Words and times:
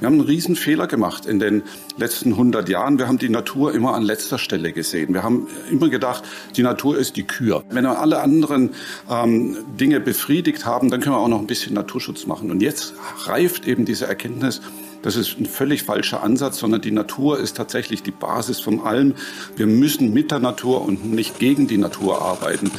Wir 0.00 0.06
haben 0.06 0.14
einen 0.14 0.28
riesen 0.28 0.56
Fehler 0.56 0.86
gemacht 0.86 1.26
in 1.26 1.38
den 1.38 1.62
letzten 1.96 2.32
100 2.32 2.68
Jahren. 2.68 2.98
Wir 2.98 3.08
haben 3.08 3.18
die 3.18 3.28
Natur 3.28 3.74
immer 3.74 3.94
an 3.94 4.02
letzter 4.02 4.38
Stelle 4.38 4.72
gesehen. 4.72 5.14
Wir 5.14 5.22
haben 5.22 5.48
immer 5.70 5.88
gedacht, 5.88 6.24
die 6.56 6.62
Natur 6.62 6.98
ist 6.98 7.16
die 7.16 7.24
Kür. 7.24 7.64
Wenn 7.70 7.84
wir 7.84 7.98
alle 7.98 8.20
anderen 8.20 8.70
ähm, 9.10 9.56
Dinge 9.80 10.00
befriedigt 10.00 10.66
haben, 10.66 10.90
dann 10.90 11.00
können 11.00 11.14
wir 11.14 11.20
auch 11.20 11.28
noch 11.28 11.40
ein 11.40 11.46
bisschen 11.46 11.74
Naturschutz 11.74 12.26
machen. 12.26 12.50
Und 12.50 12.60
jetzt 12.60 12.94
reift 13.24 13.66
eben 13.66 13.84
diese 13.84 14.06
Erkenntnis, 14.06 14.60
das 15.02 15.14
ist 15.14 15.38
ein 15.38 15.46
völlig 15.46 15.84
falscher 15.84 16.22
Ansatz, 16.22 16.58
sondern 16.58 16.80
die 16.80 16.90
Natur 16.90 17.38
ist 17.38 17.56
tatsächlich 17.56 18.02
die 18.02 18.10
Basis 18.10 18.58
von 18.58 18.80
allem. 18.80 19.14
Wir 19.54 19.66
müssen 19.66 20.12
mit 20.12 20.32
der 20.32 20.40
Natur 20.40 20.82
und 20.84 21.04
nicht 21.12 21.38
gegen 21.38 21.68
die 21.68 21.78
Natur 21.78 22.20
arbeiten. 22.22 22.72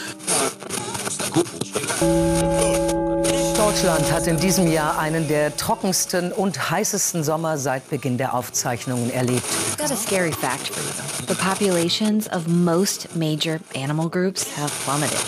Deutschland 3.67 4.09
hat 4.13 4.27
in 4.27 4.37
diesem 4.37 4.71
Jahr 4.71 4.97
einen 4.97 5.27
der 5.27 5.53
trockensten 5.57 6.31
und 6.31 6.71
heißesten 6.71 7.21
Sommer 7.21 7.57
seit 7.57 7.89
Beginn 7.89 8.17
der 8.17 8.33
Aufzeichnungen 8.33 9.11
erlebt. 9.11 9.43
Got 9.77 9.91
a 9.91 9.95
scary 9.97 10.31
fact 10.31 10.69
for 10.69 10.81
you. 10.81 11.27
The 11.27 11.35
populations 11.35 12.31
of 12.31 12.47
most 12.47 13.13
major 13.13 13.59
animal 13.75 14.09
groups 14.09 14.45
have 14.55 14.71
plummeted. 14.85 15.19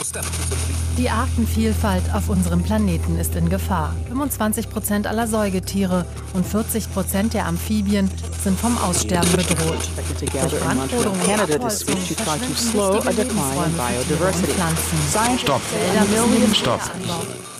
Die 0.97 1.09
Artenvielfalt 1.09 2.03
auf 2.13 2.29
unserem 2.29 2.63
Planeten 2.63 3.19
ist 3.19 3.35
in 3.35 3.49
Gefahr. 3.49 3.93
25 4.07 4.69
Prozent 4.69 5.05
aller 5.05 5.27
Säugetiere 5.27 6.05
und 6.33 6.45
40 6.45 6.93
Prozent 6.93 7.33
der 7.33 7.45
Amphibien 7.45 8.09
sind 8.41 8.57
vom 8.57 8.77
Aussterben 8.77 9.31
bedroht. 9.33 9.89
Durch 10.17 10.31
Brandrodung 10.61 11.19
und 11.19 11.41
Abholzung 11.41 11.97
verschwinden 11.97 12.47
wichtige 12.47 13.11
Lebensräume 13.11 13.73
und 14.07 14.47
Pflanzen. 14.47 15.37
Stopp. 15.37 15.61
Stopp. 16.53 16.81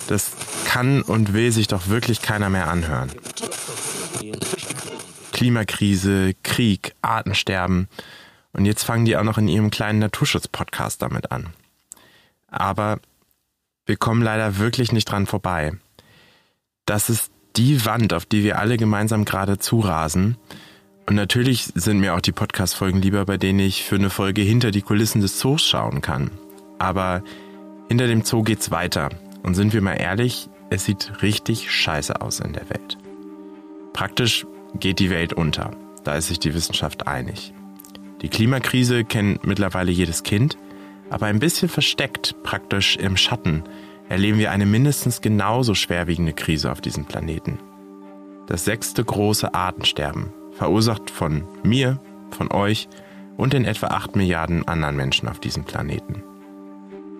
Das 0.08 0.30
kann 0.70 1.02
und 1.02 1.32
will 1.32 1.50
sich 1.50 1.66
doch 1.66 1.88
wirklich 1.88 2.22
keiner 2.22 2.48
mehr 2.48 2.68
anhören. 2.68 3.10
Klimakrise, 5.32 6.34
Krieg, 6.44 6.94
Artensterben. 7.02 7.88
Und 8.52 8.66
jetzt 8.66 8.84
fangen 8.84 9.04
die 9.04 9.16
auch 9.16 9.24
noch 9.24 9.36
in 9.36 9.48
ihrem 9.48 9.72
kleinen 9.72 9.98
Naturschutz-Podcast 9.98 11.02
damit 11.02 11.32
an. 11.32 11.48
Aber 12.46 13.00
wir 13.84 13.96
kommen 13.96 14.22
leider 14.22 14.58
wirklich 14.58 14.92
nicht 14.92 15.06
dran 15.06 15.26
vorbei. 15.26 15.72
Das 16.86 17.10
ist 17.10 17.32
die 17.56 17.84
Wand, 17.84 18.12
auf 18.12 18.24
die 18.24 18.44
wir 18.44 18.60
alle 18.60 18.76
gemeinsam 18.76 19.24
gerade 19.24 19.58
zurasen. 19.58 20.36
Und 21.06 21.16
natürlich 21.16 21.64
sind 21.74 21.98
mir 21.98 22.14
auch 22.14 22.20
die 22.20 22.30
Podcast-Folgen 22.30 23.02
lieber, 23.02 23.24
bei 23.24 23.38
denen 23.38 23.58
ich 23.58 23.82
für 23.82 23.96
eine 23.96 24.10
Folge 24.10 24.42
hinter 24.42 24.70
die 24.70 24.82
Kulissen 24.82 25.20
des 25.20 25.36
Zoos 25.36 25.66
schauen 25.66 26.00
kann. 26.00 26.30
Aber 26.78 27.24
hinter 27.88 28.06
dem 28.06 28.22
Zoo 28.22 28.44
geht's 28.44 28.70
weiter. 28.70 29.08
Und 29.42 29.54
sind 29.54 29.72
wir 29.72 29.80
mal 29.80 29.94
ehrlich, 29.94 30.49
es 30.70 30.84
sieht 30.84 31.22
richtig 31.22 31.70
scheiße 31.70 32.20
aus 32.20 32.40
in 32.40 32.52
der 32.52 32.70
Welt. 32.70 32.96
Praktisch 33.92 34.46
geht 34.74 35.00
die 35.00 35.10
Welt 35.10 35.32
unter. 35.32 35.72
Da 36.04 36.14
ist 36.14 36.28
sich 36.28 36.38
die 36.38 36.54
Wissenschaft 36.54 37.06
einig. 37.06 37.52
Die 38.22 38.28
Klimakrise 38.28 39.04
kennt 39.04 39.46
mittlerweile 39.46 39.90
jedes 39.90 40.22
Kind, 40.22 40.56
aber 41.10 41.26
ein 41.26 41.40
bisschen 41.40 41.68
versteckt, 41.68 42.36
praktisch 42.42 42.96
im 42.96 43.16
Schatten, 43.16 43.64
erleben 44.08 44.38
wir 44.38 44.50
eine 44.52 44.66
mindestens 44.66 45.20
genauso 45.20 45.74
schwerwiegende 45.74 46.32
Krise 46.32 46.70
auf 46.70 46.80
diesem 46.80 47.04
Planeten. 47.04 47.58
Das 48.46 48.64
sechste 48.64 49.04
große 49.04 49.54
Artensterben, 49.54 50.32
verursacht 50.52 51.10
von 51.10 51.44
mir, 51.62 52.00
von 52.30 52.50
euch 52.52 52.88
und 53.36 53.52
den 53.52 53.64
etwa 53.64 53.88
8 53.88 54.16
Milliarden 54.16 54.66
anderen 54.68 54.96
Menschen 54.96 55.28
auf 55.28 55.40
diesem 55.40 55.64
Planeten. 55.64 56.22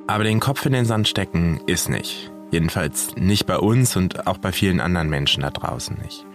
Aber 0.07 0.25
den 0.25 0.41
Kopf 0.41 0.67
in 0.67 0.73
den 0.73 0.85
Sand 0.85 1.09
stecken 1.09 1.61
ist 1.67 1.89
nicht. 1.89 2.31
Jedenfalls 2.51 3.15
nicht 3.17 3.47
bei 3.47 3.57
uns 3.57 3.97
und 3.97 4.27
auch 4.27 4.39
bei 4.39 4.53
vielen 4.53 4.81
anderen 4.81 5.09
Menschen 5.09 5.43
da 5.43 5.51
draußen 5.51 5.97
nicht. 6.03 6.27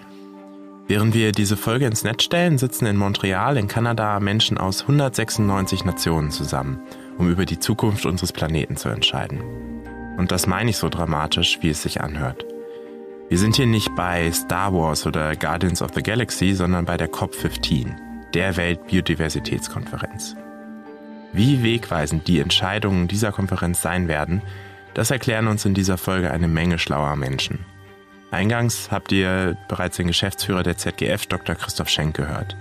Während 0.88 1.16
wir 1.16 1.32
diese 1.32 1.58
Folge 1.58 1.88
ins 1.88 2.04
Netz 2.04 2.24
stellen, 2.24 2.58
sitzen 2.58 2.86
in 2.86 2.96
Montreal 2.96 3.58
in 3.58 3.68
Kanada 3.68 4.20
Menschen 4.20 4.58
aus 4.58 4.82
196 4.82 5.84
Nationen 5.84 6.30
zusammen, 6.30 6.80
um 7.18 7.30
über 7.30 7.46
die 7.46 7.60
Zukunft 7.60 8.06
unseres 8.06 8.32
Planeten 8.32 8.78
zu 8.78 8.90
entscheiden. 8.90 9.42
Und 10.18 10.32
das 10.32 10.46
meine 10.46 10.70
ich 10.70 10.78
so 10.78 10.90
dramatisch, 10.90 11.58
wie 11.62 11.70
es 11.70 11.82
sich 11.82 12.02
anhört. 12.02 12.46
Wir 13.28 13.40
sind 13.40 13.56
hier 13.56 13.66
nicht 13.66 13.96
bei 13.96 14.32
Star 14.32 14.74
Wars 14.74 15.08
oder 15.08 15.36
Guardians 15.36 15.82
of 15.82 15.92
the 15.96 16.04
Galaxy, 16.04 16.54
sondern 16.54 16.86
bei 16.86 16.96
der 16.96 17.12
COP15, 17.12 17.96
der 18.36 18.56
Weltbiodiversitätskonferenz. 18.56 20.36
Wie 21.34 21.64
wegweisend 21.64 22.28
die 22.28 22.40
Entscheidungen 22.40 23.08
dieser 23.08 23.32
Konferenz 23.32 23.82
sein 23.82 24.08
werden, 24.08 24.44
das 24.96 25.12
erklären 25.12 25.48
uns 25.48 25.66
in 25.66 25.76
dieser 25.76 25.98
Folge 25.98 26.32
eine 26.32 26.48
Menge 26.48 26.80
schlauer 26.80 27.16
Menschen. 27.16 27.60
Eingangs 28.32 28.90
habt 28.92 29.12
ihr 29.12 29.58
bereits 29.68 29.98
den 29.98 30.08
Geschäftsführer 30.08 30.64
der 30.64 30.78
ZGF, 30.78 31.28
Dr. 31.28 31.56
Christoph 31.56 31.90
Schenk, 31.90 32.16
gehört. 32.16 32.58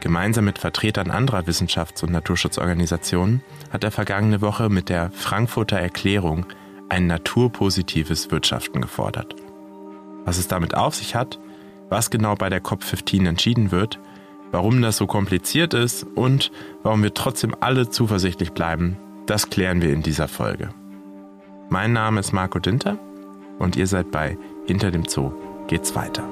Gemeinsam 0.00 0.44
mit 0.44 0.58
Vertretern 0.58 1.10
anderer 1.10 1.46
Wissenschafts- 1.46 2.04
und 2.04 2.12
Naturschutzorganisationen 2.12 3.42
hat 3.72 3.82
er 3.82 3.90
vergangene 3.90 4.42
Woche 4.42 4.68
mit 4.68 4.88
der 4.88 5.10
Frankfurter 5.10 5.78
Erklärung 5.78 6.46
ein 6.88 7.06
naturpositives 7.06 8.30
Wirtschaften 8.30 8.80
gefordert. 8.80 9.34
Was 10.24 10.38
es 10.38 10.48
damit 10.48 10.74
auf 10.74 10.94
sich 10.94 11.14
hat, 11.14 11.38
was 11.88 12.10
genau 12.10 12.34
bei 12.34 12.50
der 12.50 12.62
COP15 12.62 13.26
entschieden 13.26 13.70
wird, 13.70 13.98
warum 14.52 14.82
das 14.82 14.98
so 14.98 15.06
kompliziert 15.06 15.72
ist 15.72 16.04
und 16.04 16.52
warum 16.82 17.02
wir 17.02 17.14
trotzdem 17.14 17.56
alle 17.60 17.88
zuversichtlich 17.88 18.52
bleiben, 18.52 18.98
das 19.26 19.48
klären 19.50 19.80
wir 19.80 19.92
in 19.92 20.02
dieser 20.02 20.28
Folge. 20.28 20.68
Mein 21.68 21.92
Name 21.92 22.20
ist 22.20 22.32
Marco 22.32 22.60
Dinter 22.60 22.96
und 23.58 23.74
ihr 23.74 23.88
seid 23.88 24.12
bei 24.12 24.38
Hinter 24.66 24.92
dem 24.92 25.04
Zoo 25.04 25.32
geht's 25.66 25.96
weiter. 25.96 26.22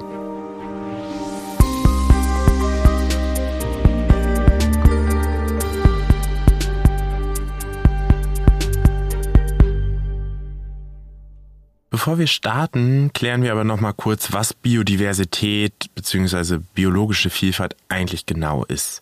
Bevor 11.89 12.17
wir 12.17 12.27
starten, 12.27 13.11
klären 13.13 13.41
wir 13.43 13.51
aber 13.51 13.63
noch 13.63 13.81
mal 13.81 13.93
kurz, 13.93 14.31
was 14.31 14.53
Biodiversität 14.53 15.73
bzw. 15.95 16.59
biologische 16.73 17.29
Vielfalt 17.29 17.75
eigentlich 17.89 18.25
genau 18.25 18.63
ist. 18.63 19.01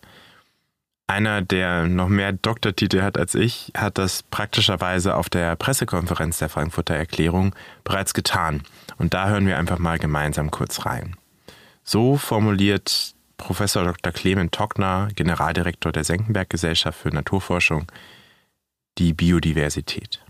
Einer, 1.14 1.42
der 1.42 1.86
noch 1.86 2.08
mehr 2.08 2.32
Doktortitel 2.32 3.02
hat 3.02 3.16
als 3.16 3.36
ich, 3.36 3.70
hat 3.76 3.98
das 3.98 4.24
praktischerweise 4.24 5.14
auf 5.14 5.28
der 5.28 5.54
Pressekonferenz 5.54 6.38
der 6.38 6.48
Frankfurter 6.48 6.96
Erklärung 6.96 7.54
bereits 7.84 8.14
getan. 8.14 8.64
Und 8.98 9.14
da 9.14 9.28
hören 9.28 9.46
wir 9.46 9.56
einfach 9.56 9.78
mal 9.78 10.00
gemeinsam 10.00 10.50
kurz 10.50 10.86
rein. 10.86 11.14
So 11.84 12.16
formuliert 12.16 13.14
Professor 13.36 13.84
Dr. 13.84 14.12
Clement 14.12 14.50
Tockner, 14.50 15.06
Generaldirektor 15.14 15.92
der 15.92 16.02
Senckenberg 16.02 16.50
Gesellschaft 16.50 16.98
für 16.98 17.10
Naturforschung, 17.10 17.86
die 18.98 19.12
Biodiversität. 19.12 20.20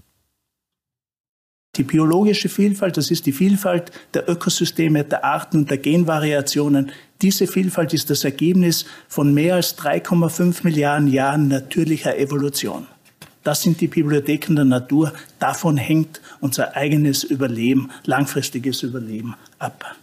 Die 1.76 1.82
biologische 1.82 2.50
Vielfalt, 2.50 2.98
das 2.98 3.10
ist 3.10 3.24
die 3.24 3.32
Vielfalt 3.32 3.90
der 4.12 4.28
Ökosysteme, 4.28 5.02
der 5.02 5.24
Arten 5.24 5.64
der 5.64 5.78
Genvariationen. 5.78 6.92
Diese 7.24 7.46
Vielfalt 7.46 7.94
ist 7.94 8.10
das 8.10 8.22
Ergebnis 8.22 8.84
von 9.08 9.32
mehr 9.32 9.54
als 9.54 9.78
3,5 9.78 10.62
Milliarden 10.62 11.08
Jahren 11.08 11.48
natürlicher 11.48 12.18
Evolution. 12.18 12.86
Das 13.42 13.62
sind 13.62 13.80
die 13.80 13.86
Bibliotheken 13.86 14.56
der 14.56 14.66
Natur. 14.66 15.10
Davon 15.38 15.78
hängt 15.78 16.20
unser 16.40 16.76
eigenes 16.76 17.24
Überleben, 17.24 17.90
langfristiges 18.04 18.82
Überleben 18.82 19.36
ab. 19.58 19.96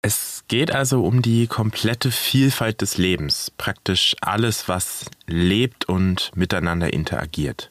Es 0.00 0.44
geht 0.48 0.74
also 0.74 1.04
um 1.04 1.20
die 1.20 1.48
komplette 1.48 2.10
Vielfalt 2.10 2.80
des 2.80 2.96
Lebens, 2.96 3.52
praktisch 3.58 4.16
alles, 4.22 4.68
was 4.68 5.04
lebt 5.26 5.86
und 5.86 6.30
miteinander 6.34 6.94
interagiert. 6.94 7.70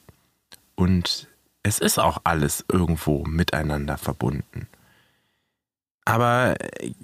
Und 0.75 1.27
es 1.63 1.79
ist 1.79 1.97
auch 1.97 2.19
alles 2.25 2.63
irgendwo 2.71 3.23
miteinander 3.25 3.97
verbunden. 3.97 4.67
Aber 6.07 6.56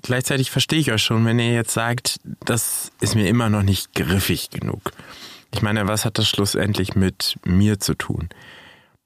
gleichzeitig 0.02 0.50
verstehe 0.50 0.80
ich 0.80 0.94
euch 0.94 1.03
schon, 1.03 1.25
wenn 1.25 1.38
ihr 1.38 1.52
jetzt 1.52 1.74
sagt, 1.74 2.22
das 2.45 2.89
ist 3.01 3.16
mir 3.16 3.27
immer 3.27 3.50
noch 3.50 3.62
nicht 3.62 3.94
griffig 3.94 4.50
genug. 4.50 4.94
Ich 5.54 5.62
meine, 5.62 5.89
was 5.89 6.06
hat 6.06 6.18
das 6.18 6.30
schlussendlich 6.30 6.95
mit 6.95 7.38
mir 7.44 7.81
zu 7.81 7.95
tun? 7.95 8.30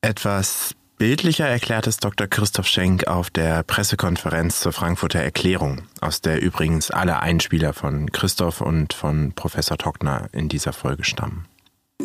Etwas 0.01 0.75
bildlicher 0.99 1.47
erklärt 1.47 1.87
es 1.87 1.97
Dr. 1.97 2.27
Christoph 2.27 2.67
Schenk 2.67 3.07
auf 3.07 3.31
der 3.31 3.63
Pressekonferenz 3.63 4.59
zur 4.59 4.71
Frankfurter 4.71 5.19
Erklärung, 5.19 5.87
aus 5.99 6.21
der 6.21 6.43
übrigens 6.43 6.91
alle 6.91 7.19
Einspieler 7.19 7.73
von 7.73 8.11
Christoph 8.11 8.61
und 8.61 8.93
von 8.93 9.31
Professor 9.33 9.79
Tockner 9.79 10.29
in 10.31 10.47
dieser 10.47 10.73
Folge 10.73 11.05
stammen. 11.05 11.47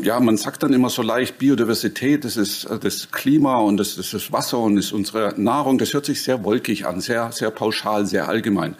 Ja, 0.00 0.18
man 0.20 0.38
sagt 0.38 0.62
dann 0.62 0.72
immer 0.72 0.88
so 0.88 1.02
leicht, 1.02 1.38
Biodiversität, 1.38 2.24
das 2.24 2.38
ist 2.38 2.64
äh, 2.64 2.78
das 2.78 3.10
Klima 3.10 3.58
und 3.58 3.76
das 3.76 3.98
ist 3.98 4.14
das 4.14 4.32
Wasser 4.32 4.58
und 4.58 4.78
ist 4.78 4.92
unsere 4.92 5.34
Nahrung. 5.36 5.76
Das 5.76 5.92
hört 5.92 6.06
sich 6.06 6.22
sehr 6.22 6.42
wolkig 6.44 6.86
an, 6.86 7.00
sehr, 7.00 7.30
sehr 7.30 7.50
pauschal, 7.50 8.06
sehr 8.06 8.26
allgemein. 8.26 8.74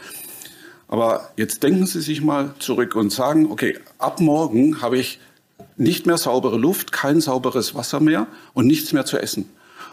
Aber 0.89 1.31
jetzt 1.37 1.63
denken 1.63 1.87
Sie 1.87 2.01
sich 2.01 2.23
mal 2.23 2.55
zurück 2.59 2.97
und 2.97 3.13
sagen, 3.13 3.51
okay, 3.51 3.79
ab 3.99 4.21
morgen 4.21 4.81
habe 4.81 4.99
ich 4.99 5.21
nicht 5.77 6.07
mehr 6.07 6.17
saubere 6.17 6.57
Luft, 6.57 6.93
kein 6.93 7.21
sauberes 7.21 7.75
Wasser 7.75 8.01
mehr 8.01 8.27
und 8.55 8.67
nichts 8.67 8.93
mehr 8.93 9.05
zu 9.05 9.19
essen. 9.19 9.51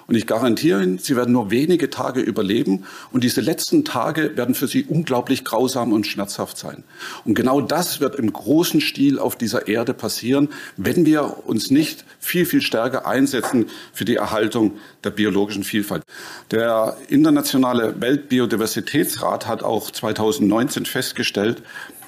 Und 0.09 0.15
ich 0.15 0.25
garantiere 0.25 0.81
Ihnen, 0.81 0.97
Sie 0.97 1.15
werden 1.15 1.31
nur 1.31 1.51
wenige 1.51 1.91
Tage 1.91 2.19
überleben. 2.19 2.85
Und 3.11 3.23
diese 3.23 3.41
letzten 3.41 3.85
Tage 3.85 4.35
werden 4.35 4.55
für 4.55 4.67
Sie 4.67 4.83
unglaublich 4.83 5.45
grausam 5.45 5.93
und 5.93 6.07
schmerzhaft 6.07 6.57
sein. 6.57 6.83
Und 7.25 7.35
genau 7.35 7.61
das 7.61 7.99
wird 7.99 8.15
im 8.15 8.33
großen 8.33 8.81
Stil 8.81 9.19
auf 9.19 9.35
dieser 9.35 9.67
Erde 9.67 9.93
passieren, 9.93 10.49
wenn 10.77 11.05
wir 11.05 11.47
uns 11.47 11.69
nicht 11.69 12.05
viel, 12.19 12.47
viel 12.47 12.61
stärker 12.61 13.05
einsetzen 13.05 13.67
für 13.93 14.03
die 14.03 14.15
Erhaltung 14.15 14.79
der 15.03 15.11
biologischen 15.11 15.63
Vielfalt. 15.63 16.01
Der 16.49 16.97
Internationale 17.09 18.01
Weltbiodiversitätsrat 18.01 19.45
hat 19.45 19.61
auch 19.61 19.91
2019 19.91 20.87
festgestellt, 20.87 21.61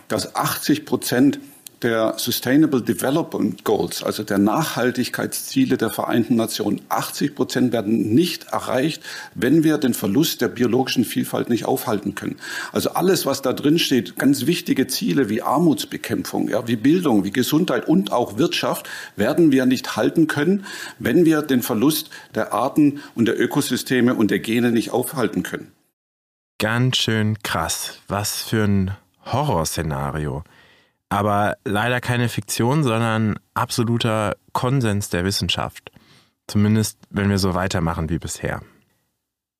dass 0.07 0.35
80 0.35 0.85
Prozent 0.85 1.39
der 1.83 2.15
Sustainable 2.17 2.81
Development 2.81 3.63
Goals, 3.63 4.03
also 4.03 4.23
der 4.23 4.37
Nachhaltigkeitsziele 4.37 5.77
der 5.77 5.89
Vereinten 5.89 6.35
Nationen, 6.35 6.81
80 6.89 7.35
Prozent 7.35 7.73
werden 7.73 8.13
nicht 8.13 8.45
erreicht, 8.45 9.03
wenn 9.33 9.63
wir 9.63 9.77
den 9.77 9.93
Verlust 9.93 10.41
der 10.41 10.47
biologischen 10.47 11.05
Vielfalt 11.05 11.49
nicht 11.49 11.65
aufhalten 11.65 12.15
können. 12.15 12.37
Also 12.71 12.91
alles, 12.91 13.25
was 13.25 13.41
da 13.41 13.53
drin 13.53 13.79
steht, 13.79 14.17
ganz 14.17 14.45
wichtige 14.45 14.87
Ziele 14.87 15.29
wie 15.29 15.41
Armutsbekämpfung, 15.41 16.49
ja, 16.49 16.67
wie 16.67 16.75
Bildung, 16.75 17.23
wie 17.23 17.31
Gesundheit 17.31 17.87
und 17.87 18.11
auch 18.11 18.37
Wirtschaft, 18.37 18.87
werden 19.15 19.51
wir 19.51 19.65
nicht 19.65 19.95
halten 19.95 20.27
können, 20.27 20.65
wenn 20.99 21.25
wir 21.25 21.41
den 21.41 21.61
Verlust 21.61 22.09
der 22.35 22.53
Arten 22.53 23.01
und 23.15 23.25
der 23.25 23.39
Ökosysteme 23.39 24.15
und 24.15 24.31
der 24.31 24.39
Gene 24.39 24.71
nicht 24.71 24.91
aufhalten 24.91 25.43
können. 25.43 25.71
Ganz 26.59 26.97
schön 26.97 27.39
krass. 27.41 27.97
Was 28.07 28.43
für 28.43 28.65
ein 28.65 28.91
Horrorszenario 29.25 30.43
aber 31.11 31.57
leider 31.65 31.99
keine 31.99 32.29
Fiktion, 32.29 32.85
sondern 32.85 33.37
absoluter 33.53 34.37
Konsens 34.53 35.09
der 35.09 35.25
Wissenschaft. 35.25 35.91
Zumindest, 36.47 36.97
wenn 37.09 37.29
wir 37.29 37.37
so 37.37 37.53
weitermachen 37.53 38.09
wie 38.09 38.17
bisher. 38.17 38.61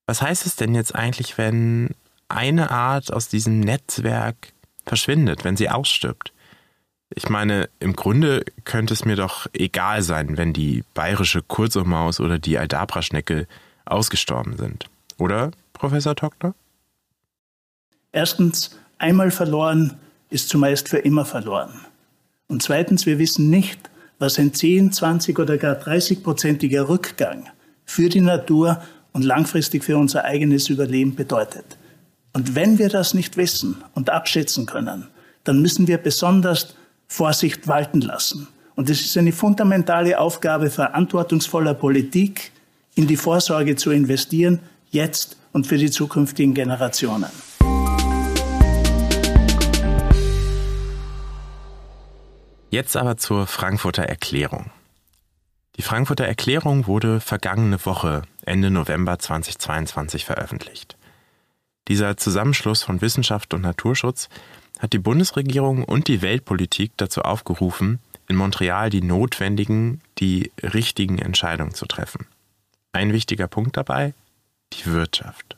Was 0.06 0.22
heißt 0.22 0.46
es 0.46 0.56
denn 0.56 0.74
jetzt 0.74 0.96
eigentlich, 0.96 1.38
wenn 1.38 1.90
eine 2.30 2.72
Art 2.72 3.12
aus 3.12 3.28
diesem 3.28 3.60
Netzwerk 3.60 4.54
verschwindet, 4.86 5.44
wenn 5.44 5.58
sie 5.58 5.70
ausstirbt? 5.70 6.32
Ich 7.14 7.28
meine, 7.28 7.68
im 7.82 7.98
Grunde 7.98 8.46
könnte 8.64 8.94
es 8.94 9.04
mir 9.04 9.18
doch 9.18 9.48
egal 9.52 10.04
sein, 10.04 10.38
wenn 10.38 10.54
die 10.54 10.86
bayerische 10.94 11.42
Kurzohrmaus 11.42 12.22
oder 12.22 12.40
die 12.40 12.58
Aldabra-Schnecke 12.58 13.46
ausgestorben 13.84 14.56
sind. 14.56 14.86
Oder, 15.18 15.52
Professor 15.74 16.16
Tockner? 16.16 16.56
Erstens, 18.14 18.80
einmal 19.00 19.32
verloren 19.32 20.00
ist 20.32 20.50
zumeist 20.50 20.90
für 20.90 20.98
immer 20.98 21.26
verloren. 21.26 21.86
Und 22.48 22.64
zweitens, 22.64 23.06
wir 23.06 23.20
wissen 23.20 23.50
nicht, 23.50 23.80
was 24.18 24.40
ein 24.40 24.54
10, 24.54 24.92
20 24.92 25.38
oder 25.38 25.58
gar 25.58 25.76
30-prozentiger 25.76 26.90
Rückgang 26.90 27.50
für 27.86 28.10
die 28.10 28.22
Natur 28.22 28.82
und 29.14 29.24
langfristig 29.24 29.84
für 29.84 29.98
unser 29.98 30.26
eigenes 30.26 30.70
Überleben 30.70 31.16
bedeutet. 31.16 31.66
Und 32.34 32.56
wenn 32.56 32.80
wir 32.80 32.90
das 32.90 33.14
nicht 33.14 33.38
wissen 33.38 33.84
und 33.94 34.10
abschätzen 34.10 34.66
können, 34.66 35.08
dann 35.44 35.62
müssen 35.62 35.88
wir 35.88 35.98
besonders 35.98 36.76
Vorsicht 37.08 37.68
walten 37.68 38.02
lassen. 38.02 38.48
Und 38.76 38.90
es 38.90 39.02
ist 39.02 39.18
eine 39.18 39.34
fundamentale 39.34 40.18
Aufgabe 40.18 40.70
verantwortungsvoller 40.70 41.74
Politik, 41.74 42.52
in 42.96 43.08
die 43.08 43.18
Vorsorge 43.18 43.76
zu 43.76 43.92
investieren, 43.92 44.60
jetzt 44.92 45.38
und 45.52 45.68
für 45.68 45.78
die 45.78 45.92
zukünftigen 45.92 46.54
Generationen. 46.54 47.30
Jetzt 52.72 52.96
aber 52.96 53.18
zur 53.18 53.48
Frankfurter 53.48 54.04
Erklärung. 54.04 54.72
Die 55.76 55.82
Frankfurter 55.82 56.26
Erklärung 56.26 56.88
wurde 56.88 57.20
vergangene 57.20 57.86
Woche, 57.86 58.22
Ende 58.46 58.72
November 58.72 59.20
2022, 59.20 60.24
veröffentlicht. 60.24 60.96
Dieser 61.90 62.16
Zusammenschluss 62.16 62.82
von 62.82 63.02
Wissenschaft 63.02 63.54
und 63.54 63.60
Naturschutz 63.60 64.30
hat 64.80 64.94
die 64.94 65.00
Bundesregierung 65.00 65.84
und 65.84 66.08
die 66.08 66.22
Weltpolitik 66.22 66.94
dazu 66.96 67.24
aufgerufen, 67.24 68.00
in 68.30 68.38
Montreal 68.38 68.90
die 68.90 69.02
notwendigen, 69.02 70.00
die 70.20 70.54
richtigen 70.64 71.20
Entscheidungen 71.20 71.74
zu 71.74 71.88
treffen. 71.88 72.26
Ein 72.94 73.12
wichtiger 73.12 73.48
Punkt 73.48 73.76
dabei, 73.76 74.14
die 74.72 74.86
Wirtschaft. 74.86 75.58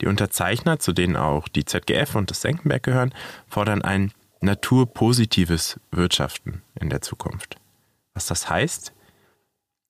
Die 0.00 0.06
Unterzeichner, 0.06 0.78
zu 0.78 0.94
denen 0.94 1.16
auch 1.16 1.46
die 1.46 1.66
ZGF 1.66 2.14
und 2.14 2.30
das 2.30 2.40
Senckenberg 2.40 2.82
gehören, 2.82 3.12
fordern 3.50 3.82
ein 3.82 4.12
naturpositives 4.40 5.78
Wirtschaften 5.90 6.62
in 6.80 6.90
der 6.90 7.02
Zukunft. 7.02 7.56
Was 8.14 8.26
das 8.26 8.48
heißt? 8.48 8.92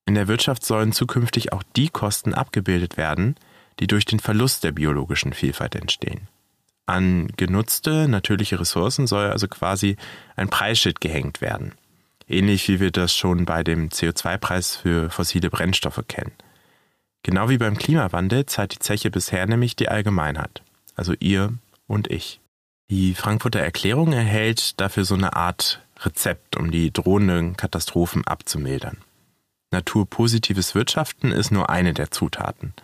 In 0.07 0.15
der 0.15 0.29
Wirtschaft 0.29 0.65
sollen 0.65 0.93
zukünftig 0.93 1.53
auch 1.53 1.63
die 1.77 1.89
Kosten 1.89 2.35
abgebildet 2.35 2.97
werden, 2.97 3.37
die 3.79 3.87
durch 3.87 4.05
den 4.05 4.19
Verlust 4.19 4.65
der 4.65 4.73
biologischen 4.73 5.33
Vielfalt 5.33 5.75
entstehen. 5.75 6.29
An 6.87 7.29
genutzte 7.37 8.09
natürliche 8.09 8.59
Ressourcen 8.59 9.07
soll 9.07 9.31
also 9.31 9.47
quasi 9.47 9.97
ein 10.35 10.49
Preisschild 10.49 11.01
gehängt 11.01 11.41
werden. 11.41 11.73
Ähnlich 12.27 12.67
wie 12.69 12.81
wir 12.81 12.91
das 12.91 13.15
schon 13.17 13.45
bei 13.45 13.63
dem 13.63 13.89
CO2-Preis 13.89 14.77
für 14.77 15.11
fossile 15.11 15.51
Brennstoffe 15.51 16.03
kennen. 16.09 16.33
Genau 17.23 17.49
wie 17.49 17.59
beim 17.59 17.77
Klimawandel 17.77 18.47
zahlt 18.47 18.75
die 18.75 18.79
Zeche 18.79 19.11
bisher 19.11 19.47
nämlich 19.47 19.77
die 19.77 19.89
Allgemeinheit, 19.89 20.63
also 20.97 21.15
ihr 21.21 21.55
und 21.87 22.11
ich. 22.11 22.41
Die 22.91 23.15
Frankfurter 23.15 23.61
Erklärung 23.61 24.13
erhält 24.13 24.81
dafür 24.81 25.05
so 25.05 25.15
eine 25.15 25.37
Art 25.37 25.81
Rezept, 26.01 26.57
um 26.57 26.73
die 26.73 26.93
drohenden 26.93 27.57
Katastrophen 27.57 28.27
abzumildern. 28.27 28.97
Naturpositives 29.71 30.75
Wirtschaften 30.75 31.31
ist 31.31 31.53
nur 31.53 31.71
eine 31.71 31.95
der 31.95 32.11
Zutaten. 32.11 32.75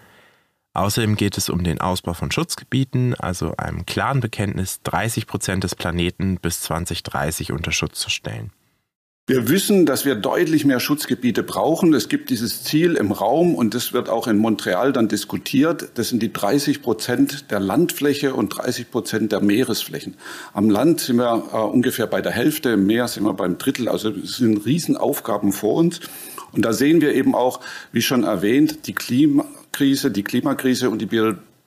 Außerdem 0.74 1.16
geht 1.16 1.36
es 1.36 1.48
um 1.48 1.64
den 1.64 1.80
Ausbau 1.80 2.12
von 2.14 2.30
Schutzgebieten, 2.30 3.14
also 3.16 3.56
einem 3.56 3.84
klaren 3.84 4.20
Bekenntnis, 4.20 4.80
30 4.84 5.26
Prozent 5.26 5.64
des 5.64 5.74
Planeten 5.74 6.36
bis 6.36 6.60
2030 6.60 7.50
unter 7.50 7.72
Schutz 7.72 7.98
zu 7.98 8.08
stellen. 8.08 8.52
Wir 9.28 9.48
wissen, 9.48 9.86
dass 9.86 10.04
wir 10.04 10.14
deutlich 10.14 10.64
mehr 10.64 10.78
Schutzgebiete 10.78 11.42
brauchen. 11.42 11.92
Es 11.94 12.08
gibt 12.08 12.30
dieses 12.30 12.62
Ziel 12.62 12.94
im 12.94 13.10
Raum 13.10 13.56
und 13.56 13.74
das 13.74 13.92
wird 13.92 14.08
auch 14.08 14.28
in 14.28 14.38
Montreal 14.38 14.92
dann 14.92 15.08
diskutiert. 15.08 15.88
Das 15.94 16.10
sind 16.10 16.22
die 16.22 16.32
30 16.32 16.80
Prozent 16.80 17.50
der 17.50 17.58
Landfläche 17.58 18.34
und 18.34 18.50
30 18.50 18.88
Prozent 18.88 19.32
der 19.32 19.40
Meeresflächen. 19.40 20.14
Am 20.52 20.70
Land 20.70 21.00
sind 21.00 21.16
wir 21.16 21.42
äh, 21.52 21.56
ungefähr 21.56 22.06
bei 22.06 22.22
der 22.22 22.30
Hälfte, 22.30 22.70
im 22.70 22.86
Meer 22.86 23.08
sind 23.08 23.24
wir 23.24 23.34
beim 23.34 23.58
Drittel. 23.58 23.88
Also 23.88 24.10
es 24.10 24.36
sind 24.36 24.64
Riesenaufgaben 24.64 25.50
vor 25.50 25.74
uns. 25.74 25.98
Und 26.52 26.64
da 26.64 26.72
sehen 26.72 27.00
wir 27.00 27.12
eben 27.12 27.34
auch, 27.34 27.58
wie 27.90 28.02
schon 28.02 28.22
erwähnt, 28.22 28.86
die 28.86 28.94
Klimakrise, 28.94 30.12
die 30.12 30.22
Klimakrise 30.22 30.88
und 30.88 31.02
die 31.02 31.06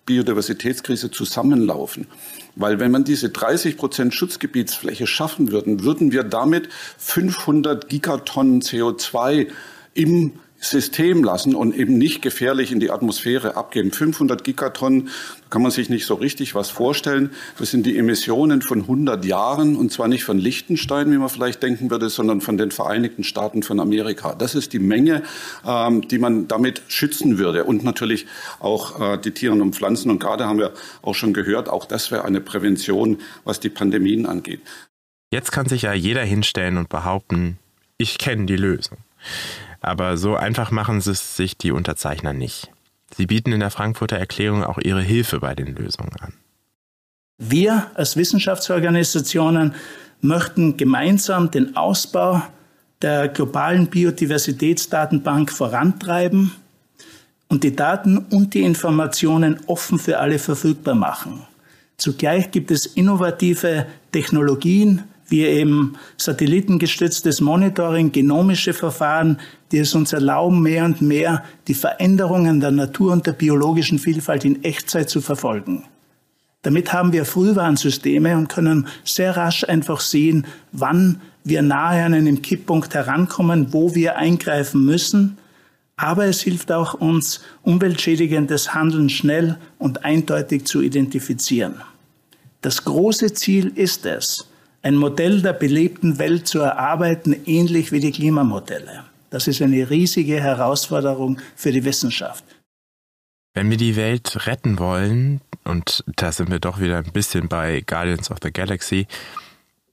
Biodiversitätskrise 0.09 1.11
zusammenlaufen. 1.11 2.07
Weil 2.55 2.79
wenn 2.79 2.89
man 2.89 3.03
diese 3.03 3.29
30 3.29 3.77
Prozent 3.77 4.15
Schutzgebietsfläche 4.15 5.05
schaffen 5.05 5.51
würden, 5.51 5.83
würden 5.83 6.11
wir 6.11 6.23
damit 6.23 6.67
500 6.97 7.87
Gigatonnen 7.87 8.63
CO2 8.63 9.49
im 9.93 10.33
System 10.59 11.23
lassen 11.23 11.55
und 11.55 11.73
eben 11.75 11.97
nicht 11.97 12.21
gefährlich 12.21 12.71
in 12.71 12.79
die 12.79 12.91
Atmosphäre 12.91 13.55
abgeben. 13.55 13.91
500 13.91 14.43
Gigatonnen 14.43 15.09
kann 15.49 15.61
man 15.61 15.71
sich 15.71 15.89
nicht 15.89 16.05
so 16.05 16.15
richtig 16.15 16.53
was 16.53 16.69
vorstellen. 16.69 17.31
Das 17.57 17.71
sind 17.71 17.85
die 17.85 17.97
Emissionen 17.97 18.61
von 18.61 18.81
100 18.81 19.23
Jahren 19.23 19.75
und 19.75 19.91
zwar 19.91 20.07
nicht 20.07 20.23
von 20.23 20.37
Liechtenstein, 20.37 21.11
wie 21.11 21.17
man 21.17 21.29
vielleicht 21.29 21.63
denken 21.63 21.89
würde, 21.89 22.09
sondern 22.09 22.41
von 22.41 22.57
den 22.57 22.71
Vereinigten 22.71 23.23
Staaten 23.23 23.63
von 23.63 23.79
Amerika. 23.79 24.35
Das 24.35 24.53
ist 24.53 24.73
die 24.73 24.79
Menge, 24.79 25.23
ähm, 25.65 26.07
die 26.07 26.19
man 26.19 26.47
damit 26.47 26.81
schützen 26.87 27.37
würde 27.37 27.63
und 27.63 27.83
natürlich 27.83 28.27
auch 28.59 28.99
äh, 28.99 29.17
die 29.17 29.31
Tiere 29.31 29.53
und 29.53 29.75
Pflanzen. 29.75 30.11
Und 30.11 30.19
gerade 30.19 30.45
haben 30.45 30.59
wir 30.59 30.73
auch 31.01 31.15
schon 31.15 31.33
gehört, 31.33 31.69
auch 31.69 31.85
das 31.85 32.11
wäre 32.11 32.25
eine 32.25 32.41
Prävention, 32.41 33.19
was 33.45 33.59
die 33.59 33.69
Pandemien 33.69 34.25
angeht. 34.25 34.61
Jetzt 35.31 35.51
kann 35.51 35.67
sich 35.67 35.83
ja 35.83 35.93
jeder 35.93 36.23
hinstellen 36.23 36.77
und 36.77 36.89
behaupten, 36.89 37.59
ich 37.97 38.17
kenne 38.17 38.45
die 38.45 38.55
Lösung. 38.55 38.97
Aber 39.81 40.17
so 40.17 40.35
einfach 40.35 40.71
machen 40.71 40.97
es 40.97 41.35
sich 41.35 41.57
die 41.57 41.71
Unterzeichner 41.71 42.33
nicht. 42.33 42.69
Sie 43.15 43.25
bieten 43.25 43.51
in 43.51 43.59
der 43.59 43.71
Frankfurter 43.71 44.17
Erklärung 44.17 44.63
auch 44.63 44.77
ihre 44.77 45.01
Hilfe 45.01 45.39
bei 45.39 45.55
den 45.55 45.75
Lösungen 45.75 46.13
an. 46.19 46.33
Wir 47.37 47.87
als 47.95 48.17
Wissenschaftsorganisationen 48.17 49.73
möchten 50.21 50.75
gemeinsam 50.75 51.49
den 51.49 51.75
Ausbau 51.75 52.41
der 53.01 53.29
globalen 53.29 53.87
Biodiversitätsdatenbank 53.87 55.51
vorantreiben 55.51 56.51
und 57.47 57.63
die 57.63 57.75
Daten 57.75 58.17
und 58.17 58.53
die 58.53 58.63
Informationen 58.63 59.59
offen 59.67 59.99
für 59.99 60.19
alle 60.19 60.37
verfügbar 60.37 60.95
machen. 60.95 61.47
Zugleich 61.97 62.51
gibt 62.51 62.71
es 62.71 62.85
innovative 62.85 63.85
Technologien, 64.11 65.03
wie 65.29 65.45
eben 65.45 65.93
satellitengestütztes 66.17 67.41
Monitoring, 67.41 68.11
genomische 68.11 68.73
Verfahren, 68.73 69.39
die 69.71 69.79
es 69.79 69.93
uns 69.95 70.13
erlauben, 70.13 70.61
mehr 70.61 70.85
und 70.85 71.01
mehr 71.01 71.43
die 71.67 71.73
Veränderungen 71.73 72.59
der 72.59 72.71
Natur 72.71 73.13
und 73.13 73.27
der 73.27 73.33
biologischen 73.33 73.99
Vielfalt 73.99 74.45
in 74.45 74.63
Echtzeit 74.63 75.09
zu 75.09 75.21
verfolgen. 75.21 75.85
Damit 76.61 76.91
haben 76.91 77.13
wir 77.13 77.23
Frühwarnsysteme 77.23 78.35
und 78.35 78.49
können 78.49 78.87
sehr 79.05 79.37
rasch 79.37 79.63
einfach 79.63 80.01
sehen, 80.01 80.45
wann 80.71 81.21
wir 81.43 81.61
nahe 81.61 82.03
an 82.03 82.13
einen 82.13 82.41
Kipppunkt 82.41 82.93
herankommen, 82.93 83.71
wo 83.71 83.95
wir 83.95 84.17
eingreifen 84.17 84.83
müssen. 84.83 85.37
Aber 85.95 86.25
es 86.25 86.41
hilft 86.41 86.71
auch 86.71 86.93
uns, 86.93 87.41
umweltschädigendes 87.61 88.73
Handeln 88.73 89.09
schnell 89.09 89.57
und 89.77 90.03
eindeutig 90.03 90.65
zu 90.65 90.81
identifizieren. 90.81 91.75
Das 92.61 92.83
große 92.83 93.33
Ziel 93.33 93.71
ist 93.75 94.05
es, 94.05 94.48
ein 94.81 94.95
Modell 94.95 95.41
der 95.41 95.53
belebten 95.53 96.19
Welt 96.19 96.47
zu 96.47 96.59
erarbeiten, 96.59 97.35
ähnlich 97.45 97.91
wie 97.91 97.99
die 97.99 98.11
Klimamodelle. 98.11 99.03
Das 99.29 99.47
ist 99.47 99.61
eine 99.61 99.89
riesige 99.89 100.41
Herausforderung 100.41 101.39
für 101.55 101.71
die 101.71 101.85
Wissenschaft. 101.85 102.43
Wenn 103.53 103.69
wir 103.69 103.77
die 103.77 103.95
Welt 103.95 104.47
retten 104.47 104.79
wollen, 104.79 105.41
und 105.63 106.03
da 106.15 106.31
sind 106.31 106.49
wir 106.49 106.59
doch 106.59 106.79
wieder 106.79 106.97
ein 106.97 107.11
bisschen 107.11 107.47
bei 107.47 107.81
Guardians 107.85 108.31
of 108.31 108.37
the 108.41 108.51
Galaxy, 108.51 109.07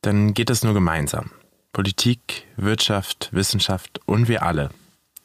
dann 0.02 0.34
geht 0.34 0.50
es 0.50 0.62
nur 0.62 0.74
gemeinsam. 0.74 1.30
Politik, 1.72 2.46
Wirtschaft, 2.56 3.28
Wissenschaft 3.32 4.00
und 4.06 4.28
wir 4.28 4.42
alle 4.42 4.70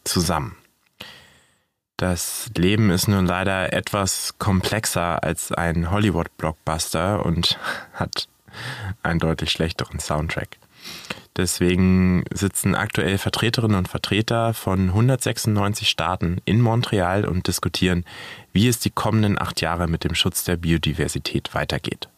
zusammen. 0.03 0.57
Das 1.97 2.49
Leben 2.57 2.89
ist 2.89 3.07
nun 3.07 3.27
leider 3.27 3.73
etwas 3.73 4.39
komplexer 4.39 5.23
als 5.23 5.51
ein 5.51 5.91
Hollywood-Blockbuster 5.91 7.23
und 7.25 7.59
hat 7.93 8.27
einen 9.03 9.20
deutlich 9.20 9.51
schlechteren 9.51 10.00
Soundtrack. 10.00 10.58
Deswegen 11.38 12.25
sitzen 12.34 12.75
aktuell 12.75 13.17
Vertreterinnen 13.17 13.77
und 13.77 13.88
Vertreter 13.88 14.53
von 14.53 14.89
196 14.89 15.89
Staaten 15.89 16.41
in 16.43 16.60
Montreal 16.60 17.25
und 17.25 17.48
diskutieren, 17.48 18.03
wie 18.51 18.67
es 18.67 18.79
die 18.79 18.89
kommenden 18.89 19.39
acht 19.39 19.62
Jahre 19.62 19.88
mit 19.88 20.03
dem 20.03 20.15
Schutz 20.15 20.43
der 20.43 20.58
Biodiversität 20.58 21.53
weitergeht. 21.53 22.10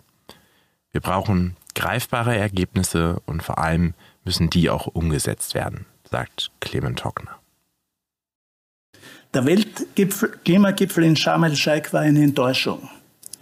Wir 0.92 1.02
brauchen 1.02 1.56
greifbare 1.75 2.36
Ergebnisse 2.36 3.22
und 3.25 3.44
vor 3.44 3.60
allem 3.60 3.94
müssen 4.25 4.50
die 4.50 4.70
auch 4.70 4.88
umgesetzt 4.88 5.54
werden, 5.54 5.86
sagt 6.10 6.52
Clement 6.60 7.04
Hockner. 7.04 7.40
Der 9.34 9.46
Weltklimagipfel 9.46 11.04
in 11.04 11.16
Sharm 11.16 11.44
el-Sheikh 11.44 11.92
war 11.92 12.02
eine 12.02 12.24
Enttäuschung. 12.24 12.90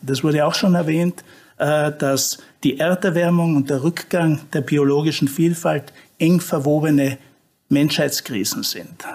Das 0.02 0.24
wurde 0.24 0.46
auch 0.46 0.56
schon 0.56 0.76
erwähnt, 0.76 1.22
äh, 1.22 1.51
dass 1.62 2.40
die 2.64 2.80
Erderwärmung 2.80 3.56
und 3.56 3.70
der 3.70 3.84
Rückgang 3.84 4.40
der 4.52 4.62
biologischen 4.62 5.28
Vielfalt 5.28 5.94
eng 6.18 6.42
verwobene 6.42 7.20
Menschheitskrisen 7.70 8.64
sind. 8.64 9.06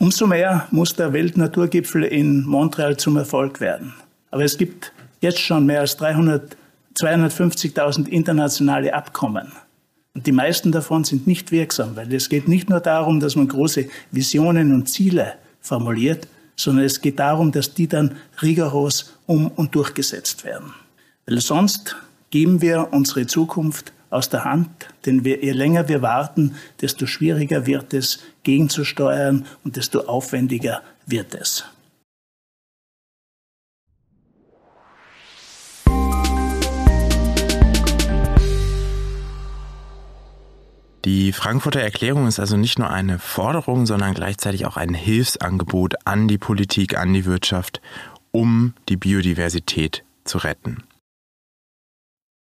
Umso 0.00 0.26
mehr 0.26 0.66
muss 0.70 0.96
der 0.96 1.12
Weltnaturgipfel 1.12 2.04
in 2.04 2.46
Montreal 2.46 2.96
zum 2.96 3.18
Erfolg 3.18 3.60
werden. 3.60 3.92
Aber 4.30 4.44
es 4.44 4.56
gibt 4.56 4.94
jetzt 5.20 5.40
schon 5.40 5.66
mehr 5.66 5.80
als 5.80 5.98
250.000 5.98 8.08
internationale 8.08 8.94
Abkommen. 8.94 9.52
Und 10.14 10.26
die 10.26 10.32
meisten 10.32 10.72
davon 10.72 11.04
sind 11.04 11.26
nicht 11.26 11.52
wirksam, 11.52 11.96
weil 11.96 12.10
es 12.14 12.30
geht 12.30 12.48
nicht 12.48 12.70
nur 12.70 12.80
darum, 12.80 13.20
dass 13.20 13.36
man 13.36 13.46
große 13.46 13.90
Visionen 14.10 14.72
und 14.72 14.88
Ziele 14.88 15.34
formuliert, 15.60 16.26
sondern 16.62 16.84
es 16.84 17.00
geht 17.00 17.18
darum, 17.18 17.52
dass 17.52 17.74
die 17.74 17.88
dann 17.88 18.16
rigoros 18.42 19.14
um 19.26 19.48
und 19.48 19.74
durchgesetzt 19.74 20.44
werden. 20.44 20.74
Weil 21.26 21.40
sonst 21.40 21.96
geben 22.30 22.60
wir 22.60 22.88
unsere 22.92 23.26
Zukunft 23.26 23.92
aus 24.10 24.28
der 24.28 24.44
Hand, 24.44 24.68
denn 25.06 25.24
wir, 25.24 25.42
je 25.42 25.52
länger 25.52 25.88
wir 25.88 26.02
warten, 26.02 26.56
desto 26.80 27.06
schwieriger 27.06 27.66
wird 27.66 27.94
es, 27.94 28.20
gegenzusteuern 28.42 29.46
und 29.64 29.76
desto 29.76 30.00
aufwendiger 30.00 30.82
wird 31.06 31.34
es. 31.34 31.64
Die 41.04 41.32
Frankfurter 41.32 41.80
Erklärung 41.80 42.26
ist 42.26 42.38
also 42.38 42.56
nicht 42.56 42.78
nur 42.78 42.90
eine 42.90 43.18
Forderung, 43.18 43.86
sondern 43.86 44.12
gleichzeitig 44.12 44.66
auch 44.66 44.76
ein 44.76 44.92
Hilfsangebot 44.92 45.94
an 46.06 46.28
die 46.28 46.36
Politik, 46.36 46.96
an 46.96 47.14
die 47.14 47.24
Wirtschaft, 47.24 47.80
um 48.32 48.74
die 48.88 48.96
Biodiversität 48.96 50.04
zu 50.24 50.38
retten. 50.38 50.84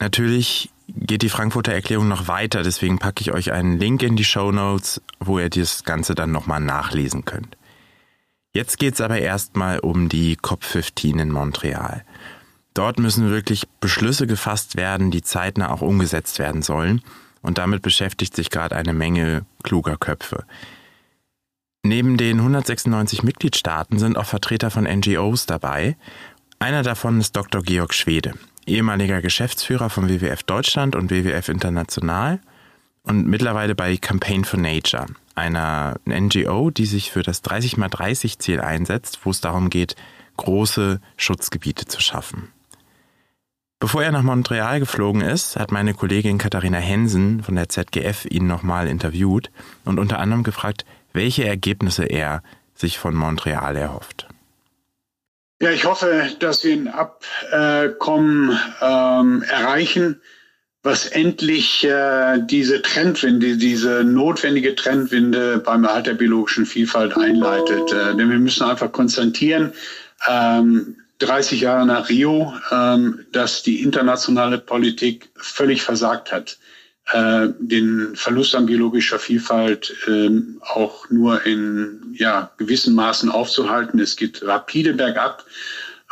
Natürlich 0.01 0.71
geht 0.87 1.21
die 1.21 1.29
Frankfurter 1.29 1.73
Erklärung 1.73 2.07
noch 2.07 2.27
weiter, 2.27 2.63
deswegen 2.63 2.97
packe 2.97 3.21
ich 3.21 3.31
euch 3.31 3.51
einen 3.51 3.77
Link 3.77 4.01
in 4.01 4.15
die 4.15 4.23
Show 4.23 4.51
Notes, 4.51 5.01
wo 5.19 5.37
ihr 5.37 5.49
das 5.49 5.83
Ganze 5.83 6.15
dann 6.15 6.31
nochmal 6.31 6.59
nachlesen 6.59 7.25
könnt. 7.25 7.55
Jetzt 8.53 8.79
geht 8.79 8.95
es 8.95 9.01
aber 9.01 9.19
erstmal 9.19 9.79
um 9.79 10.09
die 10.09 10.37
COP15 10.37 11.21
in 11.21 11.31
Montreal. 11.31 12.03
Dort 12.73 12.97
müssen 12.97 13.29
wirklich 13.29 13.67
Beschlüsse 13.79 14.25
gefasst 14.25 14.75
werden, 14.75 15.11
die 15.11 15.21
zeitnah 15.21 15.69
auch 15.69 15.81
umgesetzt 15.81 16.39
werden 16.39 16.63
sollen. 16.63 17.01
Und 17.41 17.57
damit 17.57 17.81
beschäftigt 17.81 18.35
sich 18.35 18.49
gerade 18.49 18.75
eine 18.75 18.93
Menge 18.93 19.45
kluger 19.63 19.97
Köpfe. 19.97 20.45
Neben 21.83 22.17
den 22.17 22.39
196 22.39 23.23
Mitgliedstaaten 23.23 23.99
sind 23.99 24.17
auch 24.17 24.25
Vertreter 24.25 24.69
von 24.69 24.83
NGOs 24.83 25.45
dabei. 25.45 25.95
Einer 26.59 26.83
davon 26.83 27.19
ist 27.21 27.37
Dr. 27.37 27.61
Georg 27.61 27.93
Schwede, 27.93 28.33
ehemaliger 28.65 29.21
Geschäftsführer 29.21 29.89
von 29.89 30.09
WWF 30.09 30.43
Deutschland 30.43 30.95
und 30.95 31.09
WWF 31.09 31.47
International 31.47 32.41
und 33.03 33.27
mittlerweile 33.27 33.75
bei 33.75 33.95
Campaign 33.95 34.43
for 34.43 34.59
Nature, 34.59 35.05
einer 35.35 35.95
NGO, 36.05 36.69
die 36.69 36.85
sich 36.85 37.11
für 37.11 37.23
das 37.23 37.43
30x30-Ziel 37.45 38.59
einsetzt, 38.59 39.19
wo 39.23 39.31
es 39.31 39.39
darum 39.39 39.69
geht, 39.69 39.95
große 40.35 40.99
Schutzgebiete 41.15 41.85
zu 41.85 42.01
schaffen. 42.01 42.49
Bevor 43.79 44.03
er 44.03 44.11
nach 44.11 44.23
Montreal 44.23 44.81
geflogen 44.81 45.21
ist, 45.21 45.55
hat 45.55 45.71
meine 45.71 45.93
Kollegin 45.93 46.37
Katharina 46.37 46.79
Hensen 46.79 47.41
von 47.43 47.55
der 47.55 47.69
ZGF 47.69 48.25
ihn 48.25 48.45
nochmal 48.45 48.89
interviewt 48.89 49.51
und 49.85 49.99
unter 49.99 50.19
anderem 50.19 50.43
gefragt, 50.43 50.83
welche 51.13 51.45
Ergebnisse 51.45 52.03
er 52.03 52.43
sich 52.75 52.99
von 52.99 53.15
Montreal 53.15 53.77
erhofft. 53.77 54.27
Ja, 55.61 55.71
ich 55.71 55.85
hoffe, 55.85 56.29
dass 56.39 56.63
wir 56.65 56.73
ein 56.73 56.87
Abkommen 56.89 58.57
ähm, 58.81 59.43
erreichen, 59.43 60.21
was 60.83 61.05
endlich 61.05 61.85
äh, 61.85 62.39
diese 62.45 62.81
Trendwende, 62.81 63.57
diese 63.57 64.03
notwendige 64.03 64.75
Trendwende 64.75 65.59
beim 65.59 65.85
Erhalt 65.85 66.07
der 66.07 66.13
biologischen 66.13 66.65
Vielfalt 66.65 67.17
einleitet. 67.17 67.91
Äh, 67.93 68.15
denn 68.15 68.29
wir 68.29 68.39
müssen 68.39 68.63
einfach 68.63 68.91
konstatieren, 68.91 69.73
ähm, 70.27 70.97
30 71.19 71.61
Jahre 71.61 71.85
nach 71.85 72.09
Rio, 72.09 72.53
ähm, 72.71 73.25
dass 73.31 73.63
die 73.63 73.81
internationale 73.81 74.57
Politik 74.57 75.29
völlig 75.35 75.81
versagt 75.81 76.31
hat, 76.31 76.57
äh, 77.11 77.49
den 77.59 78.15
Verlust 78.15 78.55
an 78.55 78.65
biologischer 78.65 79.19
Vielfalt 79.19 79.93
ähm, 80.07 80.61
auch 80.61 81.09
nur 81.09 81.45
in 81.45 82.13
ja, 82.13 82.51
gewissen 82.57 82.95
Maßen 82.95 83.29
aufzuhalten. 83.29 83.99
Es 83.99 84.15
geht 84.15 84.43
rapide 84.43 84.93
bergab. 84.93 85.45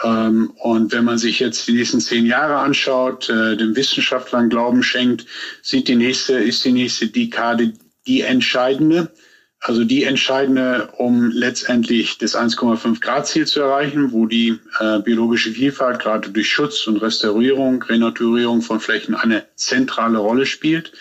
Ähm, 0.03 0.51
und 0.57 0.91
wenn 0.91 1.05
man 1.05 1.17
sich 1.17 1.39
jetzt 1.39 1.67
die 1.67 1.73
nächsten 1.73 2.01
zehn 2.01 2.25
Jahre 2.25 2.57
anschaut, 2.57 3.29
äh, 3.29 3.55
den 3.55 3.75
Wissenschaftlern 3.75 4.49
Glauben 4.49 4.83
schenkt, 4.83 5.25
sind 5.61 5.87
die 5.87 5.95
nächste, 5.95 6.33
ist 6.33 6.65
die 6.65 6.71
nächste 6.71 7.07
Dekade 7.07 7.73
die 8.05 8.21
entscheidende. 8.21 9.11
Also 9.59 9.83
die 9.83 10.03
entscheidende, 10.03 10.89
um 10.97 11.31
letztendlich 11.31 12.17
das 12.19 12.35
1,5 12.35 13.01
Grad 13.01 13.27
Ziel 13.27 13.47
zu 13.47 13.59
erreichen, 13.61 14.11
wo 14.11 14.27
die 14.27 14.59
äh, 14.79 14.99
biologische 14.99 15.51
Vielfalt 15.51 15.99
gerade 15.99 16.29
durch 16.29 16.47
Schutz 16.47 16.85
und 16.85 16.97
Restaurierung, 16.97 17.81
Renaturierung 17.81 18.61
von 18.61 18.79
Flächen 18.79 19.15
eine 19.15 19.45
zentrale 19.55 20.19
Rolle 20.19 20.45
spielt. 20.45 20.93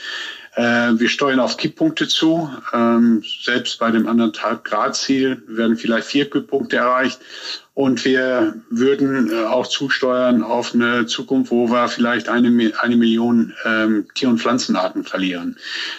Äh, 0.57 0.99
wir 0.99 1.11
steuern 1.11 1.39
auf 1.39 1.59
Kipppunkte 1.59 2.09
zu. 2.09 2.51
Ähm, 2.73 3.23
selbst 3.43 3.79
bei 3.79 3.91
dem 3.91 4.09
anderthalb 4.09 4.65
Grad 4.65 4.97
Ziel 4.97 5.43
werden 5.47 5.77
vielleicht 5.77 6.09
vier 6.09 6.31
Kipppunkte 6.31 6.77
erreicht. 6.77 7.21
Und 7.75 8.07
wir 8.07 8.55
würden 8.71 9.31
äh, 9.31 9.45
auch 9.45 9.67
zusteuern 9.67 10.43
auf 10.43 10.73
eine 10.73 11.05
Zukunft, 11.05 11.51
wo 11.51 11.69
wir 11.69 11.89
vielleicht 11.89 12.31
eine, 12.31 12.73
eine 12.79 12.97
Million 12.97 13.53
ähm, 13.67 14.07
Tier- 14.15 14.31
und 14.31 14.41
Pflanzenarten 14.41 15.05
verlieren. 15.05 15.59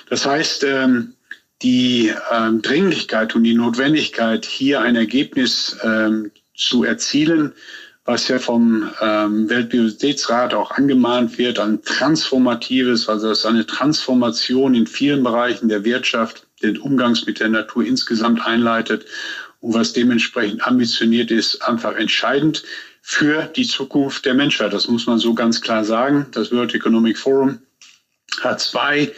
Das 0.10 0.26
heißt, 0.26 0.64
ähm, 0.64 1.14
die 1.62 2.14
ähm, 2.32 2.62
Dringlichkeit 2.62 3.36
und 3.36 3.44
die 3.44 3.56
Notwendigkeit, 3.56 4.46
hier 4.46 4.82
ein 4.82 4.96
Ergebnis 4.96 5.78
ähm, 5.84 6.32
zu 6.56 6.84
erzielen, 6.84 7.54
was 8.06 8.28
ja 8.30 8.40
vom 8.40 8.90
ähm, 9.02 9.50
Weltbiodiversitätsrat 9.50 10.54
auch 10.54 10.72
angemahnt 10.72 11.38
wird, 11.38 11.60
ein 11.60 11.84
transformatives, 11.84 13.10
also 13.10 13.30
das 13.30 13.40
ist 13.40 13.46
eine 13.46 13.66
Transformation 13.66 14.76
in 14.76 14.88
vielen 14.88 15.24
Bereichen 15.24 15.68
der 15.68 15.84
Wirtschaft, 15.84 16.48
den 16.64 16.78
Umgangs 16.78 17.26
mit 17.26 17.40
der 17.40 17.50
Natur 17.50 17.86
insgesamt 17.86 18.46
einleitet 18.46 19.06
und 19.60 19.74
was 19.74 19.94
dementsprechend 19.94 20.66
ambitioniert 20.66 21.32
ist, 21.32 21.62
einfach 21.64 21.96
entscheidend 21.96 22.64
für 23.02 23.44
die 23.44 23.68
Zukunft 23.68 24.26
der 24.26 24.34
Menschheit. 24.34 24.74
Das 24.74 24.88
muss 24.88 25.08
man 25.08 25.20
so 25.20 25.34
ganz 25.34 25.62
klar 25.62 25.84
sagen. 25.84 26.28
Das 26.32 26.52
World 26.52 26.76
Economic 26.76 27.18
Forum 27.18 27.60
hat 28.42 28.62
zwei 28.62 29.12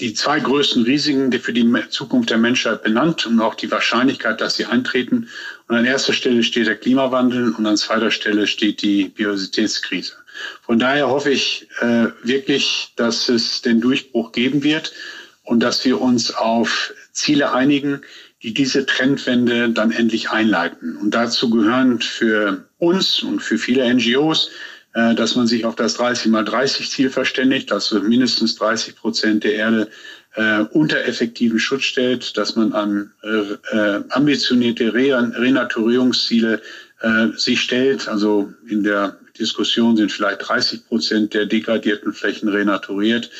die 0.00 0.14
zwei 0.14 0.40
größten 0.40 0.84
Risiken 0.84 1.30
für 1.32 1.52
die 1.52 1.68
Zukunft 1.90 2.30
der 2.30 2.38
Menschheit 2.38 2.82
benannt 2.82 3.26
und 3.26 3.40
auch 3.40 3.54
die 3.54 3.70
Wahrscheinlichkeit, 3.70 4.40
dass 4.40 4.56
sie 4.56 4.64
eintreten. 4.64 5.28
Und 5.68 5.76
an 5.76 5.84
erster 5.84 6.12
Stelle 6.12 6.42
steht 6.42 6.66
der 6.66 6.76
Klimawandel 6.76 7.52
und 7.52 7.66
an 7.66 7.76
zweiter 7.76 8.10
Stelle 8.10 8.46
steht 8.46 8.82
die 8.82 9.04
Biodiversitätskrise. 9.04 10.14
Von 10.62 10.78
daher 10.78 11.08
hoffe 11.08 11.30
ich 11.30 11.68
äh, 11.80 12.06
wirklich, 12.22 12.92
dass 12.96 13.28
es 13.28 13.62
den 13.62 13.80
Durchbruch 13.80 14.32
geben 14.32 14.62
wird 14.62 14.92
und 15.44 15.60
dass 15.60 15.84
wir 15.84 16.00
uns 16.00 16.32
auf 16.32 16.94
Ziele 17.12 17.52
einigen, 17.52 18.00
die 18.42 18.54
diese 18.54 18.86
Trendwende 18.86 19.68
dann 19.68 19.90
endlich 19.90 20.30
einleiten. 20.30 20.96
Und 20.96 21.12
dazu 21.12 21.50
gehören 21.50 22.00
für 22.00 22.64
uns 22.78 23.22
und 23.22 23.40
für 23.40 23.58
viele 23.58 23.92
NGOs, 23.92 24.50
dass 24.92 25.36
man 25.36 25.46
sich 25.46 25.64
auf 25.64 25.76
das 25.76 25.94
30 25.94 26.32
mal 26.32 26.44
30 26.44 26.90
Ziel 26.90 27.10
verständigt, 27.10 27.70
dass 27.70 27.92
mindestens 27.92 28.56
30 28.56 28.96
Prozent 28.96 29.44
der 29.44 29.54
Erde 29.54 29.88
äh, 30.34 30.60
unter 30.72 31.04
effektiven 31.04 31.58
Schutz 31.58 31.82
stellt, 31.82 32.36
dass 32.36 32.56
man 32.56 32.72
an 32.72 33.12
äh, 33.22 33.76
äh, 33.76 34.04
ambitionierte 34.10 34.94
Re 34.94 35.32
Renaturierungsziele 35.34 36.62
äh, 37.00 37.26
sich 37.36 37.60
stellt. 37.60 38.08
Also 38.08 38.52
in 38.68 38.84
der 38.84 39.18
Diskussion 39.38 39.96
sind 39.96 40.12
vielleicht 40.12 40.48
30 40.48 40.86
Prozent 40.86 41.34
der 41.34 41.46
degradierten 41.46 42.12
Flächen 42.12 42.48
renaturiert, 42.48 43.30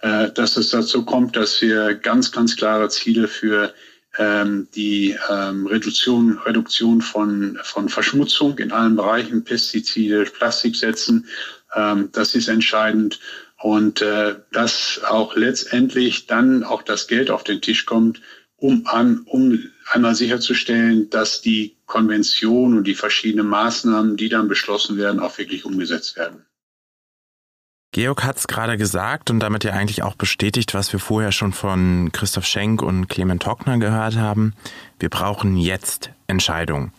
äh, 0.00 0.30
dass 0.30 0.56
es 0.56 0.70
dazu 0.70 1.04
kommt, 1.04 1.36
dass 1.36 1.60
wir 1.60 1.94
ganz, 1.94 2.32
ganz 2.32 2.56
klare 2.56 2.88
Ziele 2.88 3.28
für 3.28 3.72
ähm, 4.18 4.68
die 4.74 5.16
ähm, 5.28 5.66
Reduktion, 5.66 6.38
Reduktion 6.38 7.00
von, 7.00 7.58
von 7.62 7.88
Verschmutzung 7.88 8.58
in 8.58 8.72
allen 8.72 8.96
Bereichen, 8.96 9.44
Pestizide, 9.44 10.24
Plastik 10.24 10.76
setzen. 10.76 11.26
Ähm, 11.74 12.08
das 12.12 12.34
ist 12.34 12.48
entscheidend. 12.48 13.20
Und 13.58 14.00
äh, 14.00 14.36
dass 14.52 15.00
auch 15.06 15.36
letztendlich 15.36 16.26
dann 16.26 16.64
auch 16.64 16.82
das 16.82 17.06
Geld 17.06 17.30
auf 17.30 17.44
den 17.44 17.60
Tisch 17.60 17.86
kommt, 17.86 18.20
um, 18.56 18.86
an, 18.86 19.22
um 19.26 19.70
einmal 19.90 20.14
sicherzustellen, 20.14 21.10
dass 21.10 21.40
die 21.40 21.76
Konvention 21.86 22.76
und 22.76 22.86
die 22.86 22.94
verschiedenen 22.94 23.48
Maßnahmen, 23.48 24.16
die 24.16 24.28
dann 24.28 24.48
beschlossen 24.48 24.96
werden, 24.96 25.20
auch 25.20 25.38
wirklich 25.38 25.64
umgesetzt 25.64 26.16
werden. 26.16 26.46
Georg 27.92 28.22
hat 28.22 28.36
es 28.36 28.46
gerade 28.46 28.76
gesagt 28.76 29.30
und 29.30 29.40
damit 29.40 29.64
ja 29.64 29.72
eigentlich 29.72 30.02
auch 30.04 30.14
bestätigt, 30.14 30.74
was 30.74 30.92
wir 30.92 31.00
vorher 31.00 31.32
schon 31.32 31.52
von 31.52 32.10
Christoph 32.12 32.46
Schenk 32.46 32.82
und 32.82 33.08
Clement 33.08 33.44
Hockner 33.46 33.78
gehört 33.78 34.16
haben. 34.16 34.54
Wir 35.00 35.08
brauchen 35.08 35.56
jetzt 35.56 36.10
Entscheidungen. 36.28 36.92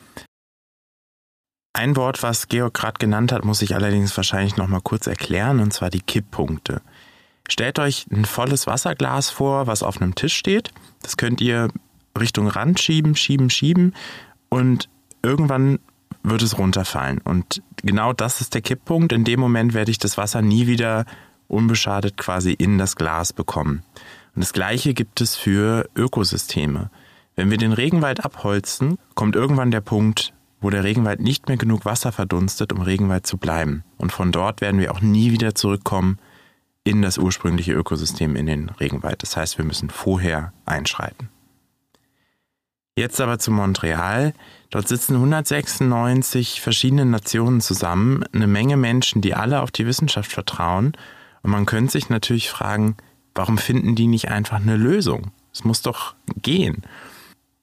Ein 1.74 1.96
Wort, 1.96 2.22
was 2.22 2.50
Georg 2.50 2.74
gerade 2.74 3.00
genannt 3.00 3.32
hat, 3.32 3.46
muss 3.46 3.62
ich 3.62 3.74
allerdings 3.74 4.16
wahrscheinlich 4.18 4.58
noch 4.58 4.68
mal 4.68 4.82
kurz 4.82 5.08
erklären, 5.08 5.62
und 5.62 5.72
zwar 5.72 5.90
die 5.90 6.02
Kipppunkte. 6.02 6.82
Stellt 7.48 7.80
euch 7.80 8.06
ein 8.12 8.26
volles 8.26 8.68
Wasserglas 8.68 9.30
vor, 9.30 9.68
was 9.68 9.84
auf 9.84 10.02
einem 10.02 10.16
Tisch 10.16 10.36
steht. 10.36 10.72
Das 11.02 11.16
könnt 11.16 11.40
ihr 11.40 11.70
Richtung 12.20 12.48
Rand 12.48 12.82
schieben, 12.82 13.16
schieben, 13.16 13.50
schieben 13.50 13.96
und 14.50 14.90
irgendwann 15.24 15.80
wird 16.24 16.42
es 16.42 16.58
runterfallen. 16.58 17.20
Und 17.20 17.62
genau 17.78 18.14
das 18.14 18.42
ist 18.42 18.54
der 18.54 18.62
Kipppunkt. 18.62 19.12
In 19.12 19.24
dem 19.24 19.40
Moment 19.40 19.74
werde 19.74 19.92
ich 19.92 19.98
das 19.98 20.18
Wasser 20.18 20.42
nie 20.42 20.68
wieder 20.68 21.06
unbeschadet 21.48 22.18
quasi 22.18 22.54
in 22.54 22.78
das 22.78 22.96
Glas 22.96 23.34
bekommen. 23.34 23.84
Und 24.36 24.42
das 24.44 24.54
Gleiche 24.54 24.94
gibt 24.94 25.20
es 25.22 25.36
für 25.36 25.90
Ökosysteme. 25.96 26.90
Wenn 27.36 27.50
wir 27.52 27.58
den 27.58 27.74
Regenwald 27.74 28.24
abholzen, 28.24 28.98
kommt 29.16 29.36
irgendwann 29.36 29.72
der 29.72 29.82
Punkt, 29.82 30.34
wo 30.62 30.70
der 30.70 30.84
Regenwald 30.84 31.20
nicht 31.20 31.48
mehr 31.48 31.58
genug 31.58 31.86
Wasser 31.86 32.12
verdunstet, 32.12 32.72
um 32.72 32.82
Regenwald 32.82 33.26
zu 33.26 33.38
bleiben. 33.38 33.84
Und 33.98 34.12
von 34.12 34.32
dort 34.32 34.62
werden 34.62 34.80
wir 34.80 34.92
auch 34.92 35.02
nie 35.02 35.32
wieder 35.32 35.56
zurückkommen 35.56 36.20
in 36.84 37.02
das 37.02 37.18
ursprüngliche 37.18 37.74
Ökosystem 37.74 38.36
in 38.36 38.46
den 38.46 38.70
Regenwald. 38.70 39.22
Das 39.22 39.36
heißt, 39.38 39.58
wir 39.58 39.66
müssen 39.66 39.90
vorher 39.90 40.54
einschreiten. 40.66 41.30
Jetzt 42.98 43.22
aber 43.22 43.40
zu 43.40 43.52
Montreal. 43.52 44.34
Dort 44.70 44.88
sitzen 44.88 45.16
196 45.16 46.62
verschiedene 46.62 47.06
Nationen 47.06 47.62
zusammen, 47.62 48.24
eine 48.34 48.48
Menge 48.48 48.78
Menschen, 48.78 49.22
die 49.22 49.34
alle 49.34 49.62
auf 49.62 49.72
die 49.72 49.86
Wissenschaft 49.86 50.32
vertrauen. 50.32 50.94
Und 51.42 51.52
man 51.52 51.66
könnte 51.66 51.94
sich 51.94 52.10
natürlich 52.10 52.50
fragen, 52.50 52.98
warum 53.34 53.58
finden 53.58 53.96
die 53.96 54.08
nicht 54.08 54.30
einfach 54.30 54.58
eine 54.58 54.76
Lösung? 54.76 55.32
Es 55.54 55.64
muss 55.64 55.82
doch 55.82 56.16
gehen. 56.42 56.84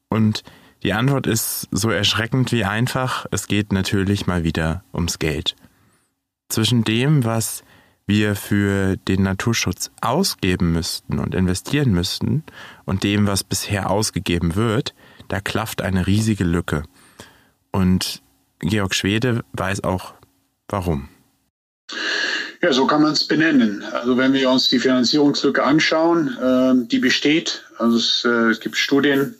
Und 0.08 0.44
die 0.82 0.92
Antwort 0.92 1.26
ist 1.26 1.68
so 1.70 1.90
erschreckend 1.90 2.52
wie 2.52 2.64
einfach. 2.64 3.26
Es 3.30 3.48
geht 3.48 3.72
natürlich 3.72 4.26
mal 4.26 4.44
wieder 4.44 4.82
ums 4.94 5.18
Geld. 5.18 5.56
Zwischen 6.48 6.84
dem, 6.84 7.24
was 7.24 7.64
wir 8.06 8.36
für 8.36 8.96
den 8.96 9.22
Naturschutz 9.22 9.90
ausgeben 10.00 10.72
müssten 10.72 11.18
und 11.18 11.34
investieren 11.34 11.92
müssten 11.92 12.42
und 12.86 13.02
dem, 13.02 13.26
was 13.26 13.44
bisher 13.44 13.90
ausgegeben 13.90 14.54
wird, 14.54 14.94
da 15.28 15.40
klafft 15.40 15.82
eine 15.82 16.06
riesige 16.06 16.44
Lücke. 16.44 16.82
Und 17.70 18.22
Georg 18.60 18.94
Schwede 18.94 19.44
weiß 19.52 19.84
auch 19.84 20.14
warum. 20.68 21.08
Ja, 22.60 22.72
so 22.72 22.86
kann 22.86 23.02
man 23.02 23.12
es 23.12 23.24
benennen. 23.24 23.84
Also 23.92 24.16
wenn 24.16 24.32
wir 24.32 24.50
uns 24.50 24.68
die 24.68 24.80
Finanzierungslücke 24.80 25.62
anschauen, 25.62 26.36
äh, 26.36 26.88
die 26.88 26.98
besteht. 26.98 27.64
Also 27.78 27.98
es, 27.98 28.24
äh, 28.24 28.50
es 28.50 28.60
gibt 28.60 28.76
Studien, 28.76 29.36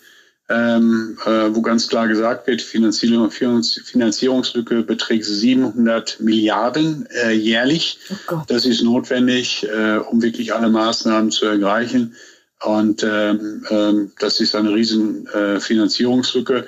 ähm, 0.49 1.19
äh, 1.27 1.55
wo 1.55 1.61
ganz 1.61 1.89
klar 1.89 2.07
gesagt 2.07 2.47
wird, 2.47 2.63
Finanzierung, 2.63 3.31
Finanzierungslücke 3.31 4.83
beträgt 4.83 5.25
700 5.25 6.21
Milliarden 6.21 7.07
äh, 7.07 7.33
jährlich. 7.33 7.99
Oh 8.31 8.41
das 8.47 8.65
ist 8.65 8.83
notwendig, 8.83 9.67
äh, 9.67 9.97
um 9.97 10.23
wirklich 10.23 10.55
alle 10.55 10.71
Maßnahmen 10.71 11.31
zu 11.31 11.47
ergreifen. 11.47 12.15
Und 12.65 13.05
ähm, 13.05 13.65
ähm, 13.71 14.13
das 14.19 14.41
ist 14.41 14.55
eine 14.55 14.75
riesen 14.75 15.27
äh, 15.29 15.61
Finanzierungslücke. 15.61 16.67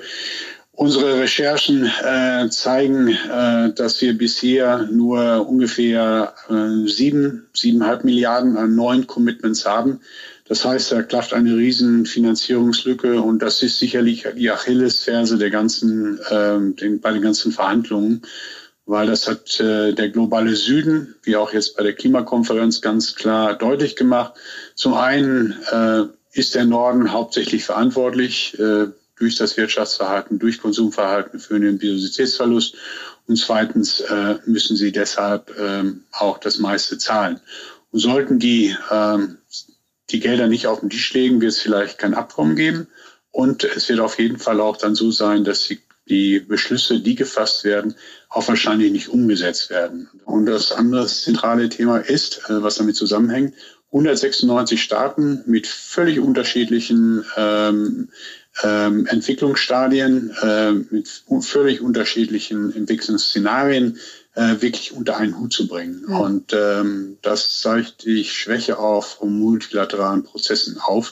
Unsere 0.73 1.19
Recherchen 1.19 1.85
äh, 2.03 2.49
zeigen, 2.49 3.09
äh, 3.09 3.73
dass 3.73 4.01
wir 4.01 4.17
bisher 4.17 4.87
nur 4.89 5.47
ungefähr 5.47 6.33
äh, 6.49 6.87
sieben, 6.87 7.45
siebeneinhalb 7.53 8.03
Milliarden 8.03 8.57
an 8.57 8.75
neuen 8.75 9.05
Commitments 9.05 9.65
haben. 9.65 9.99
Das 10.47 10.65
heißt, 10.65 10.91
da 10.91 11.03
klafft 11.03 11.33
eine 11.33 11.55
riesen 11.55 12.05
Finanzierungslücke 12.05 13.21
und 13.21 13.39
das 13.41 13.61
ist 13.63 13.79
sicherlich 13.79 14.25
die 14.35 14.49
Achillesferse 14.49 15.37
der 15.37 15.49
ganzen, 15.49 16.19
äh, 16.29 16.59
den, 16.79 16.99
bei 16.99 17.11
den 17.11 17.21
ganzen 17.21 17.51
Verhandlungen, 17.51 18.21
weil 18.91 19.07
das 19.07 19.25
hat 19.25 19.57
äh, 19.61 19.93
der 19.93 20.09
globale 20.09 20.53
Süden, 20.53 21.15
wie 21.23 21.37
auch 21.37 21.53
jetzt 21.53 21.77
bei 21.77 21.83
der 21.83 21.93
Klimakonferenz 21.93 22.81
ganz 22.81 23.15
klar 23.15 23.55
deutlich 23.55 23.95
gemacht. 23.95 24.33
Zum 24.75 24.95
einen 24.95 25.55
äh, 25.71 26.03
ist 26.33 26.55
der 26.55 26.65
Norden 26.65 27.13
hauptsächlich 27.13 27.63
verantwortlich 27.63 28.59
äh, 28.59 28.87
durch 29.17 29.35
das 29.37 29.55
Wirtschaftsverhalten, 29.55 30.39
durch 30.39 30.61
Konsumverhalten 30.61 31.39
für 31.39 31.57
den 31.57 31.77
Biodiversitätsverlust. 31.77 32.75
Und 33.27 33.37
zweitens 33.37 34.01
äh, 34.01 34.39
müssen 34.45 34.75
sie 34.75 34.91
deshalb 34.91 35.57
ähm, 35.57 36.03
auch 36.11 36.37
das 36.37 36.59
meiste 36.59 36.97
zahlen. 36.97 37.39
Und 37.91 37.99
sollten 37.99 38.39
die 38.39 38.75
ähm, 38.89 39.37
die 40.09 40.19
Gelder 40.19 40.47
nicht 40.47 40.67
auf 40.67 40.81
den 40.81 40.89
Tisch 40.89 41.13
legen, 41.13 41.39
wird 41.39 41.53
es 41.53 41.61
vielleicht 41.61 41.97
kein 41.97 42.13
Abkommen 42.13 42.57
geben. 42.57 42.87
Und 43.31 43.63
es 43.63 43.87
wird 43.87 44.01
auf 44.01 44.19
jeden 44.19 44.37
Fall 44.37 44.59
auch 44.59 44.75
dann 44.75 44.95
so 44.95 45.11
sein, 45.11 45.45
dass 45.45 45.63
die, 45.63 45.79
die 46.09 46.41
Beschlüsse, 46.41 46.99
die 46.99 47.15
gefasst 47.15 47.63
werden, 47.63 47.95
auch 48.31 48.47
wahrscheinlich 48.47 48.91
nicht 48.91 49.09
umgesetzt 49.09 49.69
werden. 49.69 50.09
Und 50.25 50.45
das 50.45 50.71
andere 50.71 51.05
zentrale 51.05 51.69
Thema 51.69 51.97
ist, 51.97 52.49
äh, 52.49 52.63
was 52.63 52.75
damit 52.75 52.95
zusammenhängt, 52.95 53.53
196 53.91 54.81
Staaten 54.81 55.43
mit 55.45 55.67
völlig 55.67 56.19
unterschiedlichen 56.19 57.25
ähm, 57.35 58.07
ähm, 58.63 59.05
Entwicklungsstadien, 59.05 60.31
äh, 60.41 60.71
mit 60.71 61.09
völlig 61.41 61.81
unterschiedlichen 61.81 62.73
Entwicklungsszenarien, 62.73 63.99
äh, 64.35 64.61
wirklich 64.61 64.93
unter 64.93 65.17
einen 65.17 65.37
Hut 65.37 65.51
zu 65.51 65.67
bringen. 65.67 66.05
Mhm. 66.07 66.15
Und 66.15 66.53
ähm, 66.53 67.17
das 67.21 67.59
zeigt 67.59 68.05
die 68.05 68.23
Schwäche 68.23 68.79
auf 68.79 69.17
von 69.19 69.37
multilateralen 69.37 70.23
Prozessen 70.23 70.79
auf. 70.79 71.11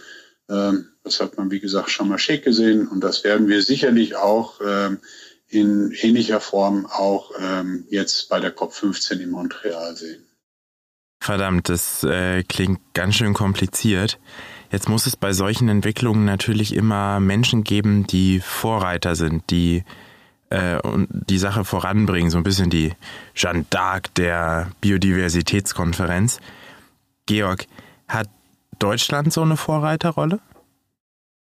Ähm, 0.50 0.88
das 1.04 1.20
hat 1.20 1.38
man, 1.38 1.52
wie 1.52 1.60
gesagt, 1.60 1.92
schon 1.92 2.08
mal 2.08 2.18
schick 2.18 2.46
gesehen 2.46 2.88
und 2.88 3.04
das 3.04 3.26
werden 3.26 3.50
wir 3.50 3.62
sicherlich 3.62 4.16
auch 4.16 4.62
ähm, 4.66 5.00
in 5.50 5.92
ähnlicher 6.00 6.40
Form 6.40 6.86
auch 6.86 7.32
ähm, 7.40 7.86
jetzt 7.90 8.30
bei 8.30 8.40
der 8.40 8.56
COP15 8.56 9.20
in 9.20 9.32
Montreal 9.32 9.96
sehen. 9.96 10.24
Verdammt, 11.22 11.68
das 11.70 12.04
äh, 12.04 12.44
klingt 12.44 12.80
ganz 12.94 13.16
schön 13.16 13.34
kompliziert. 13.34 14.20
Jetzt 14.72 14.88
muss 14.88 15.08
es 15.08 15.16
bei 15.16 15.34
solchen 15.34 15.68
Entwicklungen 15.68 16.26
natürlich 16.26 16.74
immer 16.74 17.20
Menschen 17.20 17.64
geben, 17.64 18.06
die 18.06 18.40
Vorreiter 18.40 19.16
sind, 19.16 19.50
die 19.50 19.84
äh, 20.50 20.80
und 20.80 21.08
die 21.12 21.40
Sache 21.40 21.66
voranbringen, 21.66 22.30
so 22.30 22.38
ein 22.38 22.44
bisschen 22.44 22.70
die 22.70 22.94
Jeanne 23.34 23.66
d'Arc 23.70 24.14
der 24.16 24.72
Biodiversitätskonferenz. 24.82 26.40
Georg, 27.26 27.66
hat 28.08 28.30
Deutschland 28.78 29.34
so 29.34 29.42
eine 29.42 29.58
Vorreiterrolle? 29.58 30.40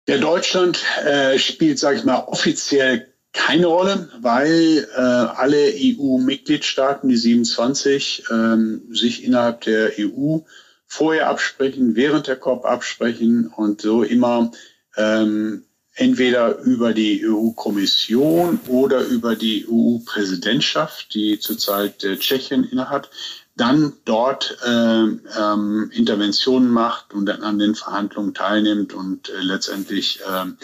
Ja, 0.08 0.18
Deutschland 0.18 0.84
äh, 1.06 1.40
spielt, 1.40 1.80
sage 1.80 1.98
ich 1.98 2.04
mal, 2.06 2.20
offiziell 2.28 3.08
keine 3.36 3.67
Rolle, 3.67 4.10
weil 4.21 4.88
äh, 4.95 5.00
alle 5.00 5.74
EU-Mitgliedstaaten, 5.76 7.10
die 7.10 7.17
27, 7.17 8.24
ähm, 8.32 8.82
sich 8.91 9.24
innerhalb 9.24 9.62
der 9.62 9.91
EU 10.00 10.39
vorher 10.88 11.30
absprechen, 11.30 11.95
während 11.95 12.28
der 12.28 12.38
COP 12.38 12.65
absprechen 12.65 13.48
und 13.48 13.82
so 13.82 14.04
immer 14.04 14.52
ähm, 14.95 15.63
entweder 15.95 16.60
über 16.60 16.93
die 16.93 17.26
EU-Kommission 17.26 18.60
oder 18.67 19.02
über 19.06 19.36
die 19.36 19.67
EU-Präsidentschaft, 19.69 21.13
die 21.13 21.38
zurzeit 21.38 22.04
äh, 22.04 22.17
Tschechien 22.17 22.63
innehat, 22.63 23.10
dann 23.58 23.93
dort 24.06 24.58
ähm, 24.65 25.21
ähm, 25.38 25.91
Interventionen 25.93 26.69
macht 26.69 27.13
und 27.13 27.26
dann 27.26 27.43
an 27.43 27.60
den 27.60 27.76
Verhandlungen 27.76 28.34
teilnimmt 28.34 28.93
und 28.93 29.30
äh, 29.30 29.41
letztendlich 29.41 30.19
ähm, 30.30 30.58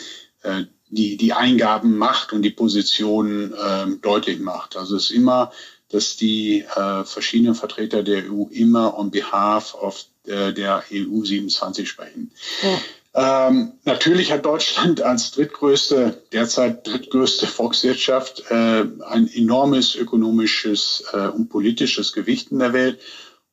äh, 0.44 0.64
die, 0.92 1.18
die 1.18 1.34
Eingaben 1.34 1.98
macht 1.98 2.34
und 2.34 2.44
die 2.44 2.52
Position 2.52 3.54
äh, 3.54 3.88
deutlich 4.02 4.40
macht. 4.40 4.76
Also 4.78 4.96
es 4.98 5.06
ist 5.06 5.12
immer, 5.12 5.52
dass 5.90 6.18
die 6.18 6.62
äh, 6.62 7.04
verschiedenen 7.04 7.56
Vertreter 7.56 8.04
der 8.04 8.32
EU 8.32 8.46
immer 8.52 8.98
on 8.98 9.10
behalf 9.10 9.74
of 9.74 10.06
äh, 10.26 10.54
der 10.54 10.84
EU 10.92 11.24
27 11.24 11.88
sprechen. 11.88 12.32
Ja. 12.62 12.80
Ähm, 13.14 13.74
natürlich 13.84 14.32
hat 14.32 14.46
Deutschland 14.46 15.02
als 15.02 15.32
drittgrößte, 15.32 16.22
derzeit 16.32 16.88
drittgrößte 16.88 17.46
Volkswirtschaft 17.46 18.44
äh, 18.50 18.86
ein 19.06 19.30
enormes 19.34 19.96
ökonomisches 19.96 21.04
äh, 21.12 21.28
und 21.28 21.50
politisches 21.50 22.14
Gewicht 22.14 22.52
in 22.52 22.60
der 22.60 22.72
Welt. 22.72 23.00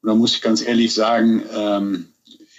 Und 0.03 0.11
da 0.11 0.15
muss 0.15 0.35
ich 0.35 0.43
ganz 0.43 0.63
ehrlich 0.63 0.95
sagen, 0.95 1.45
ähm, 1.53 2.09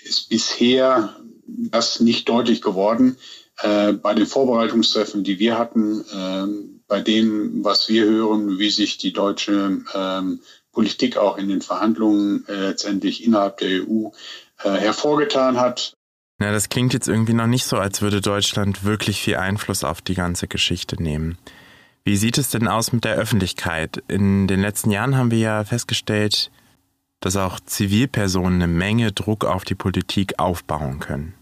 ist 0.03 0.27
bisher 0.27 1.15
das 1.47 2.01
nicht 2.01 2.27
deutlich 2.27 2.61
geworden. 2.61 3.17
Äh, 3.61 3.93
bei 3.93 4.13
den 4.13 4.25
Vorbereitungstreffen, 4.25 5.23
die 5.23 5.39
wir 5.39 5.57
hatten, 5.57 6.01
äh, 6.01 6.79
bei 6.87 7.01
dem, 7.01 7.63
was 7.63 7.89
wir 7.89 8.05
hören, 8.05 8.57
wie 8.57 8.69
sich 8.69 8.97
die 8.97 9.13
deutsche 9.13 9.81
ähm, 9.93 10.39
Politik 10.71 11.17
auch 11.17 11.37
in 11.37 11.49
den 11.49 11.61
Verhandlungen 11.61 12.45
äh, 12.47 12.67
letztendlich 12.67 13.23
innerhalb 13.23 13.57
der 13.57 13.81
EU 13.83 14.09
äh, 14.63 14.71
hervorgetan 14.71 15.59
hat, 15.59 15.93
ja, 16.41 16.53
das 16.53 16.69
klingt 16.69 16.93
jetzt 16.93 17.09
irgendwie 17.09 17.33
noch 17.33 17.47
nicht 17.47 17.65
so, 17.65 17.77
als 17.77 18.01
würde 18.01 18.21
Deutschland 18.21 18.85
wirklich 18.85 19.21
viel 19.21 19.35
Einfluss 19.35 19.83
auf 19.83 20.01
die 20.01 20.13
ganze 20.13 20.47
Geschichte 20.47 21.01
nehmen. 21.01 21.37
Wie 22.05 22.15
sieht 22.15 22.37
es 22.37 22.49
denn 22.49 22.67
aus 22.67 22.93
mit 22.93 23.03
der 23.03 23.15
Öffentlichkeit? 23.15 24.01
In 24.07 24.47
den 24.47 24.61
letzten 24.61 24.89
Jahren 24.89 25.17
haben 25.17 25.31
wir 25.31 25.37
ja 25.37 25.63
festgestellt, 25.65 26.49
dass 27.19 27.35
auch 27.35 27.59
Zivilpersonen 27.59 28.61
eine 28.61 28.71
Menge 28.71 29.11
Druck 29.11 29.43
auf 29.43 29.65
die 29.65 29.75
Politik 29.75 30.39
aufbauen 30.39 30.99
können. 30.99 31.33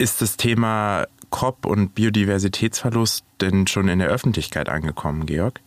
Ist 0.00 0.22
das 0.22 0.38
Thema 0.38 1.06
COP 1.28 1.66
und 1.66 1.94
Biodiversitätsverlust 1.94 3.22
denn 3.42 3.66
schon 3.66 3.86
in 3.88 3.98
der 3.98 4.08
Öffentlichkeit 4.08 4.70
angekommen, 4.70 5.26
Georg? 5.26 5.60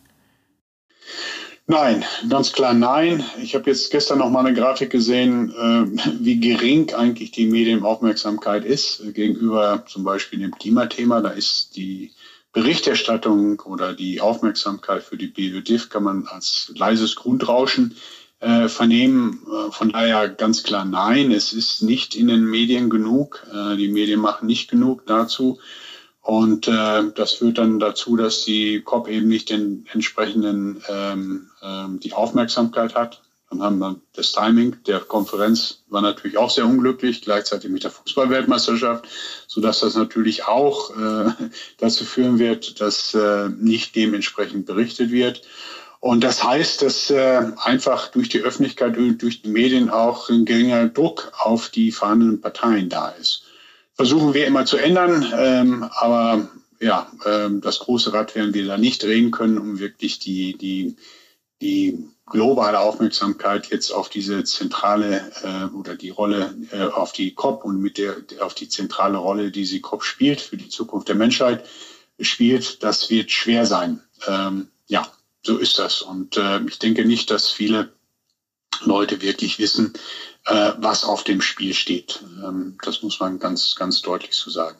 Nein, 1.68 2.04
ganz 2.28 2.52
klar 2.52 2.74
nein. 2.74 3.22
Ich 3.40 3.54
habe 3.54 3.70
jetzt 3.70 3.92
gestern 3.92 4.18
noch 4.18 4.30
mal 4.30 4.44
eine 4.44 4.52
Grafik 4.52 4.90
gesehen, 4.90 5.50
äh, 5.50 5.86
wie 6.18 6.40
gering 6.40 6.92
eigentlich 6.94 7.30
die 7.30 7.46
Medienaufmerksamkeit 7.46 8.64
ist 8.64 9.04
äh, 9.04 9.12
gegenüber 9.12 9.84
zum 9.86 10.02
Beispiel 10.02 10.40
dem 10.40 10.50
Klimathema. 10.50 11.20
Da 11.20 11.30
ist 11.30 11.76
die 11.76 12.10
Berichterstattung 12.52 13.60
oder 13.60 13.94
die 13.94 14.20
Aufmerksamkeit 14.20 15.04
für 15.04 15.16
die 15.16 15.28
Biodiv 15.28 15.90
kann 15.90 16.02
man 16.02 16.26
als 16.26 16.72
leises 16.74 17.14
Grundrauschen 17.14 17.94
äh, 18.44 18.68
vernehmen. 18.68 19.40
Äh, 19.46 19.72
von 19.72 19.90
daher 19.90 20.28
ganz 20.28 20.62
klar 20.62 20.84
nein, 20.84 21.32
es 21.32 21.52
ist 21.52 21.82
nicht 21.82 22.14
in 22.14 22.28
den 22.28 22.44
Medien 22.44 22.90
genug. 22.90 23.46
Äh, 23.52 23.76
die 23.76 23.88
Medien 23.88 24.20
machen 24.20 24.46
nicht 24.46 24.70
genug 24.70 25.06
dazu. 25.06 25.58
Und 26.20 26.68
äh, 26.68 27.02
das 27.14 27.32
führt 27.32 27.58
dann 27.58 27.78
dazu, 27.78 28.16
dass 28.16 28.44
die 28.44 28.80
COP 28.80 29.08
eben 29.08 29.28
nicht 29.28 29.50
den 29.50 29.86
entsprechenden 29.92 30.82
ähm, 30.88 31.50
ähm, 31.62 32.00
die 32.00 32.12
Aufmerksamkeit 32.12 32.94
hat. 32.94 33.22
Dann 33.50 33.62
haben 33.62 33.78
wir 33.78 34.00
das 34.14 34.32
Timing 34.32 34.76
der 34.86 35.00
Konferenz 35.00 35.84
war 35.88 36.02
natürlich 36.02 36.38
auch 36.38 36.50
sehr 36.50 36.66
unglücklich, 36.66 37.22
gleichzeitig 37.22 37.70
mit 37.70 37.84
der 37.84 37.90
Fußballweltmeisterschaft, 37.90 39.06
so 39.46 39.60
dass 39.60 39.80
das 39.80 39.94
natürlich 39.94 40.46
auch 40.46 40.90
äh, 40.96 41.30
dazu 41.78 42.04
führen 42.04 42.38
wird, 42.38 42.80
dass 42.80 43.14
äh, 43.14 43.48
nicht 43.50 43.94
dementsprechend 43.94 44.66
berichtet 44.66 45.10
wird. 45.10 45.42
Und 46.04 46.22
das 46.22 46.44
heißt, 46.44 46.82
dass 46.82 47.10
äh, 47.10 47.42
einfach 47.56 48.08
durch 48.08 48.28
die 48.28 48.40
Öffentlichkeit, 48.40 48.96
durch 48.96 49.40
die 49.40 49.48
Medien 49.48 49.88
auch 49.88 50.28
ein 50.28 50.44
geringer 50.44 50.86
Druck 50.88 51.32
auf 51.38 51.70
die 51.70 51.92
vorhandenen 51.92 52.40
Parteien 52.40 52.88
da 52.88 53.08
ist 53.08 53.44
versuchen 53.94 54.34
wir 54.34 54.46
immer 54.46 54.66
zu 54.66 54.76
ändern. 54.76 55.32
Ähm, 55.36 55.88
aber 55.96 56.48
ja, 56.80 57.10
ähm, 57.24 57.60
das 57.60 57.78
große 57.78 58.12
Rad 58.12 58.34
werden 58.34 58.54
wir 58.54 58.66
da 58.66 58.76
nicht 58.76 59.02
drehen 59.02 59.30
können, 59.30 59.58
um 59.58 59.78
wirklich 59.78 60.18
die, 60.18 60.56
die, 60.58 60.96
die 61.62 62.08
globale 62.26 62.80
Aufmerksamkeit 62.80 63.66
jetzt 63.68 63.92
auf 63.92 64.08
diese 64.08 64.44
zentrale 64.44 65.30
äh, 65.42 65.74
oder 65.74 65.94
die 65.94 66.10
Rolle 66.10 66.54
äh, 66.72 66.82
auf 66.84 67.12
die 67.12 67.34
COP 67.34 67.64
und 67.64 67.80
mit 67.80 67.98
der 67.98 68.16
auf 68.40 68.54
die 68.54 68.68
zentrale 68.68 69.18
Rolle, 69.18 69.50
die 69.50 69.64
sie 69.64 69.80
COP 69.80 70.04
spielt 70.04 70.40
für 70.40 70.56
die 70.56 70.68
Zukunft 70.68 71.08
der 71.08 71.14
Menschheit 71.14 71.64
spielt, 72.20 72.82
das 72.82 73.10
wird 73.10 73.30
schwer 73.30 73.66
sein. 73.66 74.00
Ähm, 74.26 74.68
ja, 74.86 75.06
so 75.44 75.58
ist 75.58 75.78
das. 75.78 76.02
Und 76.02 76.36
äh, 76.36 76.60
ich 76.66 76.78
denke 76.78 77.04
nicht, 77.04 77.30
dass 77.30 77.50
viele 77.50 77.92
Leute 78.82 79.22
wirklich 79.22 79.58
wissen, 79.58 79.92
äh, 80.46 80.72
was 80.78 81.04
auf 81.04 81.24
dem 81.24 81.40
Spiel 81.40 81.74
steht. 81.74 82.22
Ähm, 82.44 82.76
das 82.82 83.02
muss 83.02 83.20
man 83.20 83.38
ganz, 83.38 83.76
ganz 83.76 84.02
deutlich 84.02 84.34
so 84.34 84.50
sagen. 84.50 84.78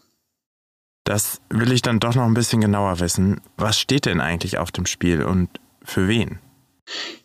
Das 1.04 1.40
will 1.50 1.72
ich 1.72 1.82
dann 1.82 2.00
doch 2.00 2.14
noch 2.14 2.24
ein 2.24 2.34
bisschen 2.34 2.62
genauer 2.62 2.98
wissen. 3.00 3.40
Was 3.56 3.78
steht 3.78 4.06
denn 4.06 4.20
eigentlich 4.20 4.58
auf 4.58 4.72
dem 4.72 4.86
Spiel 4.86 5.22
und 5.22 5.50
für 5.82 6.08
wen? 6.08 6.38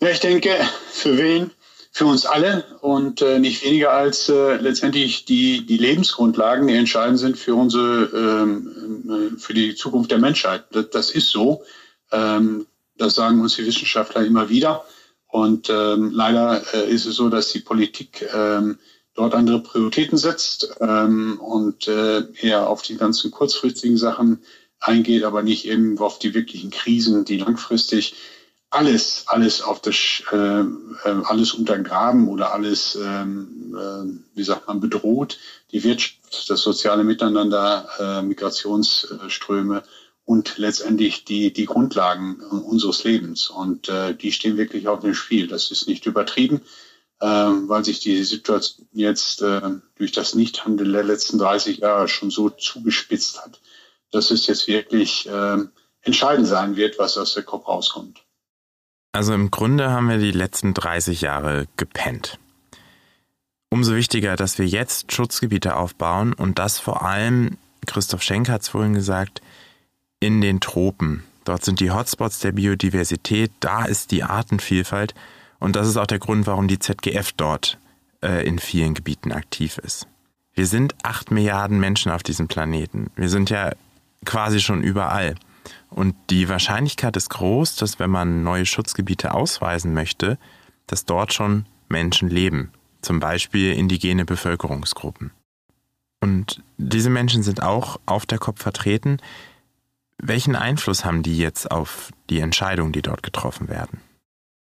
Ja, 0.01 0.09
ich 0.09 0.19
denke, 0.19 0.53
für 0.91 1.17
wen? 1.17 1.51
Für 1.91 2.05
uns 2.05 2.25
alle 2.25 2.63
und 2.81 3.21
äh, 3.21 3.39
nicht 3.39 3.63
weniger 3.63 3.91
als 3.91 4.29
äh, 4.29 4.57
letztendlich 4.57 5.25
die, 5.25 5.65
die 5.65 5.77
Lebensgrundlagen, 5.77 6.67
die 6.67 6.75
entscheidend 6.75 7.17
sind 7.17 7.37
für 7.37 7.55
unsere, 7.55 8.03
ähm, 8.13 9.33
äh, 9.35 9.39
für 9.39 9.53
die 9.53 9.73
Zukunft 9.73 10.11
der 10.11 10.19
Menschheit. 10.19 10.65
Das, 10.71 10.89
das 10.91 11.09
ist 11.09 11.29
so. 11.29 11.63
Ähm, 12.11 12.67
das 12.99 13.15
sagen 13.15 13.41
uns 13.41 13.55
die 13.55 13.65
Wissenschaftler 13.65 14.25
immer 14.25 14.49
wieder. 14.49 14.85
Und 15.27 15.69
ähm, 15.69 16.11
leider 16.11 16.61
äh, 16.73 16.91
ist 16.91 17.05
es 17.05 17.15
so, 17.15 17.29
dass 17.29 17.51
die 17.51 17.59
Politik 17.59 18.27
ähm, 18.33 18.79
dort 19.13 19.35
andere 19.35 19.61
Prioritäten 19.61 20.17
setzt 20.17 20.75
ähm, 20.79 21.39
und 21.39 21.87
äh, 21.87 22.23
eher 22.41 22.67
auf 22.67 22.81
die 22.81 22.97
ganzen 22.97 23.31
kurzfristigen 23.31 23.97
Sachen 23.97 24.39
eingeht, 24.79 25.23
aber 25.23 25.43
nicht 25.43 25.65
eben 25.65 25.97
auf 25.99 26.19
die 26.19 26.33
wirklichen 26.33 26.71
Krisen, 26.71 27.25
die 27.25 27.37
langfristig 27.37 28.15
alles, 28.71 29.23
alles 29.27 29.61
auf 29.61 29.81
das, 29.81 30.23
äh, 30.31 30.61
äh, 30.61 30.65
alles 31.03 31.53
untergraben 31.53 32.27
oder 32.27 32.53
alles, 32.53 32.97
ähm, 33.01 33.75
äh, 33.75 34.37
wie 34.37 34.43
sagt 34.43 34.67
man, 34.67 34.79
bedroht. 34.79 35.37
Die 35.71 35.83
Wirtschaft, 35.83 36.49
das 36.49 36.61
soziale 36.61 37.03
Miteinander, 37.03 37.89
äh, 37.99 38.21
Migrationsströme 38.21 39.83
und 40.29 40.59
letztendlich 40.59 41.25
die, 41.25 41.51
die 41.51 41.65
Grundlagen 41.65 42.35
unseres 42.35 43.03
Lebens. 43.03 43.49
Und 43.49 43.89
äh, 43.89 44.13
die 44.13 44.31
stehen 44.31 44.57
wirklich 44.57 44.87
auf 44.87 44.99
dem 44.99 45.15
Spiel. 45.15 45.47
Das 45.47 45.71
ist 45.71 45.87
nicht 45.87 46.05
übertrieben, 46.05 46.61
äh, 47.19 47.25
weil 47.25 47.83
sich 47.83 47.99
die 47.99 48.23
Situation 48.23 48.87
jetzt 48.91 49.41
äh, 49.41 49.59
durch 49.95 50.11
das 50.11 50.35
Nichthandeln 50.35 50.93
der 50.93 51.03
letzten 51.03 51.39
30 51.39 51.79
Jahre 51.79 52.07
schon 52.07 52.29
so 52.29 52.51
zugespitzt 52.51 53.43
hat, 53.43 53.59
dass 54.11 54.29
es 54.29 54.45
jetzt 54.45 54.67
wirklich 54.67 55.27
äh, 55.27 55.57
entscheidend 56.03 56.45
sein 56.45 56.75
wird, 56.75 56.99
was 56.99 57.17
aus 57.17 57.33
der 57.33 57.41
COP 57.41 57.67
rauskommt. 57.67 58.21
Also 59.13 59.33
im 59.33 59.49
Grunde 59.49 59.89
haben 59.89 60.09
wir 60.09 60.19
die 60.19 60.29
letzten 60.29 60.75
30 60.75 61.21
Jahre 61.21 61.65
gepennt. 61.75 62.37
Umso 63.71 63.95
wichtiger, 63.95 64.35
dass 64.35 64.59
wir 64.59 64.67
jetzt 64.67 65.11
Schutzgebiete 65.11 65.75
aufbauen 65.75 66.33
und 66.33 66.59
das 66.59 66.77
vor 66.77 67.01
allem, 67.01 67.57
Christoph 67.87 68.21
Schenk 68.21 68.47
hat 68.47 68.61
es 68.61 68.69
vorhin 68.69 68.93
gesagt, 68.93 69.41
in 70.19 70.41
den 70.41 70.59
Tropen. 70.59 71.23
Dort 71.45 71.63
sind 71.65 71.79
die 71.79 71.91
Hotspots 71.91 72.39
der 72.39 72.51
Biodiversität, 72.51 73.51
da 73.59 73.85
ist 73.85 74.11
die 74.11 74.23
Artenvielfalt 74.23 75.15
und 75.59 75.75
das 75.75 75.87
ist 75.87 75.97
auch 75.97 76.07
der 76.07 76.19
Grund, 76.19 76.47
warum 76.47 76.67
die 76.67 76.79
ZGF 76.79 77.31
dort 77.33 77.79
äh, 78.21 78.45
in 78.45 78.59
vielen 78.59 78.93
Gebieten 78.93 79.31
aktiv 79.31 79.77
ist. 79.77 80.07
Wir 80.53 80.67
sind 80.67 80.95
acht 81.03 81.31
Milliarden 81.31 81.79
Menschen 81.79 82.11
auf 82.11 82.23
diesem 82.23 82.47
Planeten. 82.47 83.11
Wir 83.15 83.29
sind 83.29 83.49
ja 83.49 83.71
quasi 84.25 84.59
schon 84.59 84.83
überall. 84.83 85.35
Und 85.89 86.15
die 86.29 86.49
Wahrscheinlichkeit 86.49 87.15
ist 87.15 87.29
groß, 87.29 87.75
dass 87.75 87.99
wenn 87.99 88.09
man 88.09 88.43
neue 88.43 88.65
Schutzgebiete 88.65 89.33
ausweisen 89.33 89.93
möchte, 89.93 90.37
dass 90.87 91.05
dort 91.05 91.33
schon 91.33 91.65
Menschen 91.87 92.29
leben. 92.29 92.71
Zum 93.01 93.19
Beispiel 93.19 93.73
indigene 93.73 94.25
Bevölkerungsgruppen. 94.25 95.31
Und 96.21 96.61
diese 96.77 97.09
Menschen 97.09 97.43
sind 97.43 97.63
auch 97.63 97.99
auf 98.05 98.25
der 98.25 98.39
Kopf 98.39 98.61
vertreten. 98.61 99.17
Welchen 100.21 100.55
Einfluss 100.55 101.05
haben 101.05 101.23
die 101.23 101.37
jetzt 101.37 101.71
auf 101.71 102.11
die 102.29 102.39
Entscheidungen, 102.39 102.91
die 102.91 103.01
dort 103.01 103.23
getroffen 103.23 103.69
werden? 103.69 104.01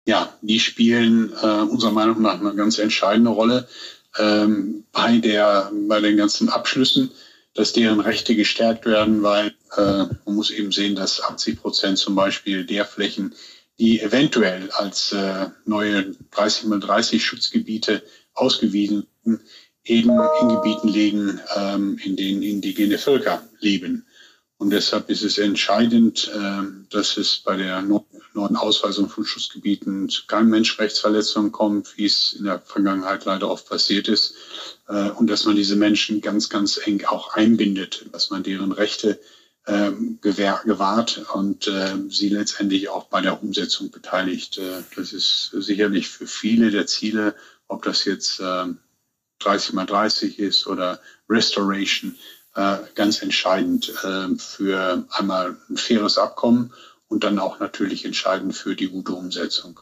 Ja, 0.06 0.34
die 0.42 0.60
spielen 0.60 1.34
äh, 1.42 1.46
unserer 1.46 1.92
Meinung 1.92 2.22
nach 2.22 2.40
eine 2.40 2.56
ganz 2.56 2.80
entscheidende 2.80 3.32
Rolle 3.32 3.68
ähm, 4.18 4.86
bei, 4.92 5.18
der, 5.18 5.72
bei 5.88 6.00
den 6.00 6.18
ganzen 6.18 6.50
Abschlüssen, 6.50 7.12
dass 7.54 7.74
deren 7.74 8.00
Rechte 8.00 8.36
gestärkt 8.36 8.86
werden, 8.86 9.24
weil 9.24 9.54
äh, 9.76 10.06
man 10.26 10.36
muss 10.36 10.52
eben 10.52 10.72
sehen, 10.72 10.96
dass 10.96 11.22
80 11.22 11.60
Prozent 11.60 11.98
zum 11.98 12.16
Beispiel 12.16 12.66
der 12.66 12.86
Flächen, 12.86 13.36
die 13.80 14.00
eventuell 14.00 14.70
als 14.72 15.12
äh, 15.12 15.48
neue 15.66 16.16
30 16.32 16.66
mal 16.66 16.80
30 16.80 17.24
Schutzgebiete 17.24 18.04
ausgewiesen 18.34 19.08
eben 19.84 20.12
in 20.42 20.50
Gebieten 20.50 20.88
liegen, 20.88 21.40
ähm, 21.56 22.00
in 22.04 22.16
denen 22.16 22.44
indigene 22.44 22.98
Völker 22.98 23.44
leben. 23.60 24.06
Und 24.62 24.70
deshalb 24.70 25.10
ist 25.10 25.24
es 25.24 25.40
entscheidend, 25.40 26.32
ähm, 26.36 26.86
dass 26.92 27.18
es 27.18 27.40
bei 27.40 27.58
der 27.58 27.82
neuen 27.82 28.56
Ausweisungen 28.56 29.10
von 29.10 29.26
Schutzgebieten 29.26 30.08
zu 30.08 30.28
keinen 30.28 30.52
Menschenrechtsverletzungen 30.52 31.52
kommt, 31.52 31.98
wie 31.98 32.06
es 32.06 32.34
in 32.34 32.44
der 32.44 32.60
Vergangenheit 32.60 33.26
leider 33.26 33.50
oft 33.50 33.68
passiert 33.68 34.08
ist. 34.08 34.36
Äh, 34.88 35.10
und 35.10 35.32
dass 35.32 35.46
man 35.46 35.56
diese 35.56 35.76
Menschen 35.76 36.22
ganz, 36.22 36.48
ganz 36.48 36.80
eng 36.86 37.06
auch 37.06 37.34
einbindet, 37.34 38.06
dass 38.12 38.30
man 38.30 38.44
deren 38.44 38.72
Rechte 38.72 39.20
ähm, 39.66 40.20
gewahrt 40.22 41.26
und 41.34 41.66
äh, 41.66 41.96
sie 42.10 42.30
letztendlich 42.30 42.90
auch 42.90 43.06
bei 43.06 43.22
der 43.22 43.42
Umsetzung 43.42 43.90
beteiligt. 43.90 44.60
Äh, 44.60 44.84
das 44.96 45.12
ist 45.12 45.56
sicherlich 45.58 46.08
für 46.08 46.28
viele 46.28 46.70
der 46.70 46.86
Ziele, 46.86 47.34
ob 47.68 47.82
das 47.82 48.06
jetzt 48.06 48.40
äh, 48.40 48.66
30 49.40 49.74
mal 49.74 49.88
30 49.88 50.38
ist 50.38 50.68
oder 50.68 51.02
Restoration, 51.28 52.16
äh, 52.56 52.78
ganz 52.96 53.22
entscheidend 53.22 53.94
äh, 54.04 54.36
für 54.38 55.06
einmal 55.12 55.58
ein 55.70 55.78
faires 55.78 56.18
Abkommen 56.18 56.74
und 57.08 57.24
dann 57.24 57.40
auch 57.40 57.60
natürlich 57.60 58.06
entscheidend 58.06 58.56
für 58.56 58.76
die 58.76 58.90
gute 58.90 59.14
Umsetzung. 59.14 59.80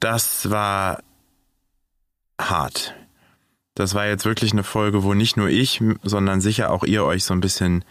Das 0.00 0.50
war 0.50 1.02
hart. 2.38 2.94
Das 3.74 3.94
war 3.94 4.06
jetzt 4.06 4.24
wirklich 4.24 4.52
eine 4.52 4.62
Folge, 4.62 5.02
wo 5.02 5.14
nicht 5.14 5.36
nur 5.36 5.48
ich, 5.48 5.82
sondern 6.02 6.40
sicher 6.40 6.70
auch 6.70 6.84
ihr 6.84 7.04
euch 7.04 7.24
so 7.24 7.32
ein 7.32 7.40
bisschen 7.40 7.84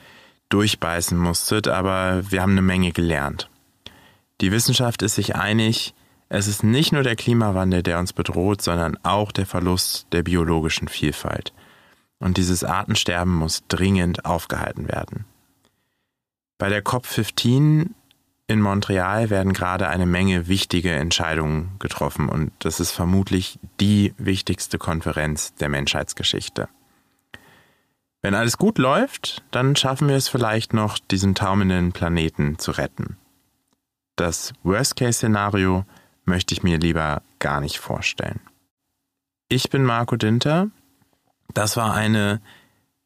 durchbeißen 0.50 1.18
musstet, 1.18 1.68
aber 1.68 2.22
wir 2.30 2.42
haben 2.42 2.52
eine 2.52 2.62
Menge 2.62 2.92
gelernt. 2.92 3.50
Die 4.42 4.52
Wissenschaft 4.52 5.02
ist 5.02 5.16
sich 5.16 5.36
einig, 5.36 5.96
es 6.34 6.48
ist 6.48 6.64
nicht 6.64 6.92
nur 6.92 7.04
der 7.04 7.16
Klimawandel, 7.16 7.84
der 7.84 8.00
uns 8.00 8.12
bedroht, 8.12 8.64
sondern 8.64 8.98
auch 9.04 9.32
der 9.32 9.46
Verlust 9.46 10.08
der 10.14 10.24
biologischen 10.24 10.88
Vielfalt. 10.88 11.54
Und 12.18 12.38
dieses 12.38 12.64
Artensterben 12.64 13.36
muss 13.36 13.62
dringend 13.68 14.26
aufgehalten 14.26 14.88
werden. 14.88 15.26
Bei 16.58 16.70
der 16.70 16.84
COP15 16.84 17.92
in 18.48 18.62
Montreal 18.62 19.30
werden 19.30 19.54
gerade 19.54 19.90
eine 19.90 20.08
Menge 20.08 20.48
wichtige 20.48 20.90
Entscheidungen 20.90 21.76
getroffen 21.78 22.30
und 22.30 22.52
das 22.60 22.80
ist 22.80 22.92
vermutlich 22.92 23.60
die 23.80 24.16
wichtigste 24.18 24.80
Konferenz 24.80 25.54
der 25.54 25.70
Menschheitsgeschichte. 25.70 26.68
Wenn 28.24 28.34
alles 28.34 28.58
gut 28.58 28.80
läuft, 28.80 29.44
dann 29.52 29.76
schaffen 29.76 30.08
wir 30.08 30.16
es 30.16 30.30
vielleicht 30.30 30.74
noch, 30.74 30.98
diesen 30.98 31.36
taumelnden 31.36 31.92
Planeten 31.92 32.58
zu 32.58 32.72
retten. 32.72 33.18
Das 34.16 34.54
Worst-Case-Szenario 34.64 35.86
möchte 36.26 36.54
ich 36.54 36.64
mir 36.64 36.78
lieber 36.78 37.22
gar 37.40 37.62
nicht 37.62 37.80
vorstellen. 37.80 38.40
Ich 39.50 39.70
bin 39.70 39.84
Marco 39.84 40.16
Dinter. 40.16 40.70
Das 41.54 41.78
war 41.78 41.94
eine 41.94 42.42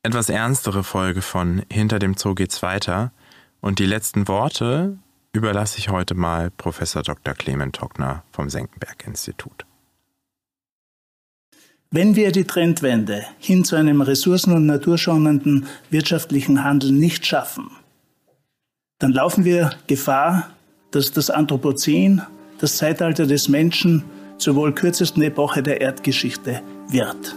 etwas 0.03 0.29
ernstere 0.29 0.83
Folge 0.83 1.21
von 1.21 1.63
Hinter 1.69 1.99
dem 1.99 2.15
Zoo 2.15 2.35
geht's 2.35 2.61
weiter. 2.61 3.11
Und 3.59 3.79
die 3.79 3.85
letzten 3.85 4.27
Worte 4.27 4.97
überlasse 5.33 5.79
ich 5.79 5.89
heute 5.89 6.15
mal 6.15 6.51
Professor 6.51 7.03
Dr. 7.03 7.33
Clement 7.33 7.75
Tockner 7.75 8.23
vom 8.31 8.49
Senckenberg-Institut. 8.49 9.65
Wenn 11.89 12.15
wir 12.15 12.31
die 12.31 12.43
Trendwende 12.43 13.25
hin 13.39 13.63
zu 13.63 13.75
einem 13.75 14.01
ressourcen- 14.01 14.53
und 14.53 14.65
naturschonenden 14.65 15.67
wirtschaftlichen 15.89 16.63
Handel 16.63 16.91
nicht 16.91 17.25
schaffen, 17.25 17.71
dann 18.99 19.13
laufen 19.13 19.45
wir 19.45 19.71
Gefahr, 19.87 20.49
dass 20.91 21.11
das 21.11 21.29
Anthropozän, 21.29 22.21
das 22.59 22.77
Zeitalter 22.77 23.25
des 23.25 23.49
Menschen, 23.49 24.03
zur 24.37 24.55
wohl 24.55 24.73
kürzesten 24.73 25.23
Epoche 25.23 25.63
der 25.63 25.81
Erdgeschichte 25.81 26.61
wird. 26.89 27.35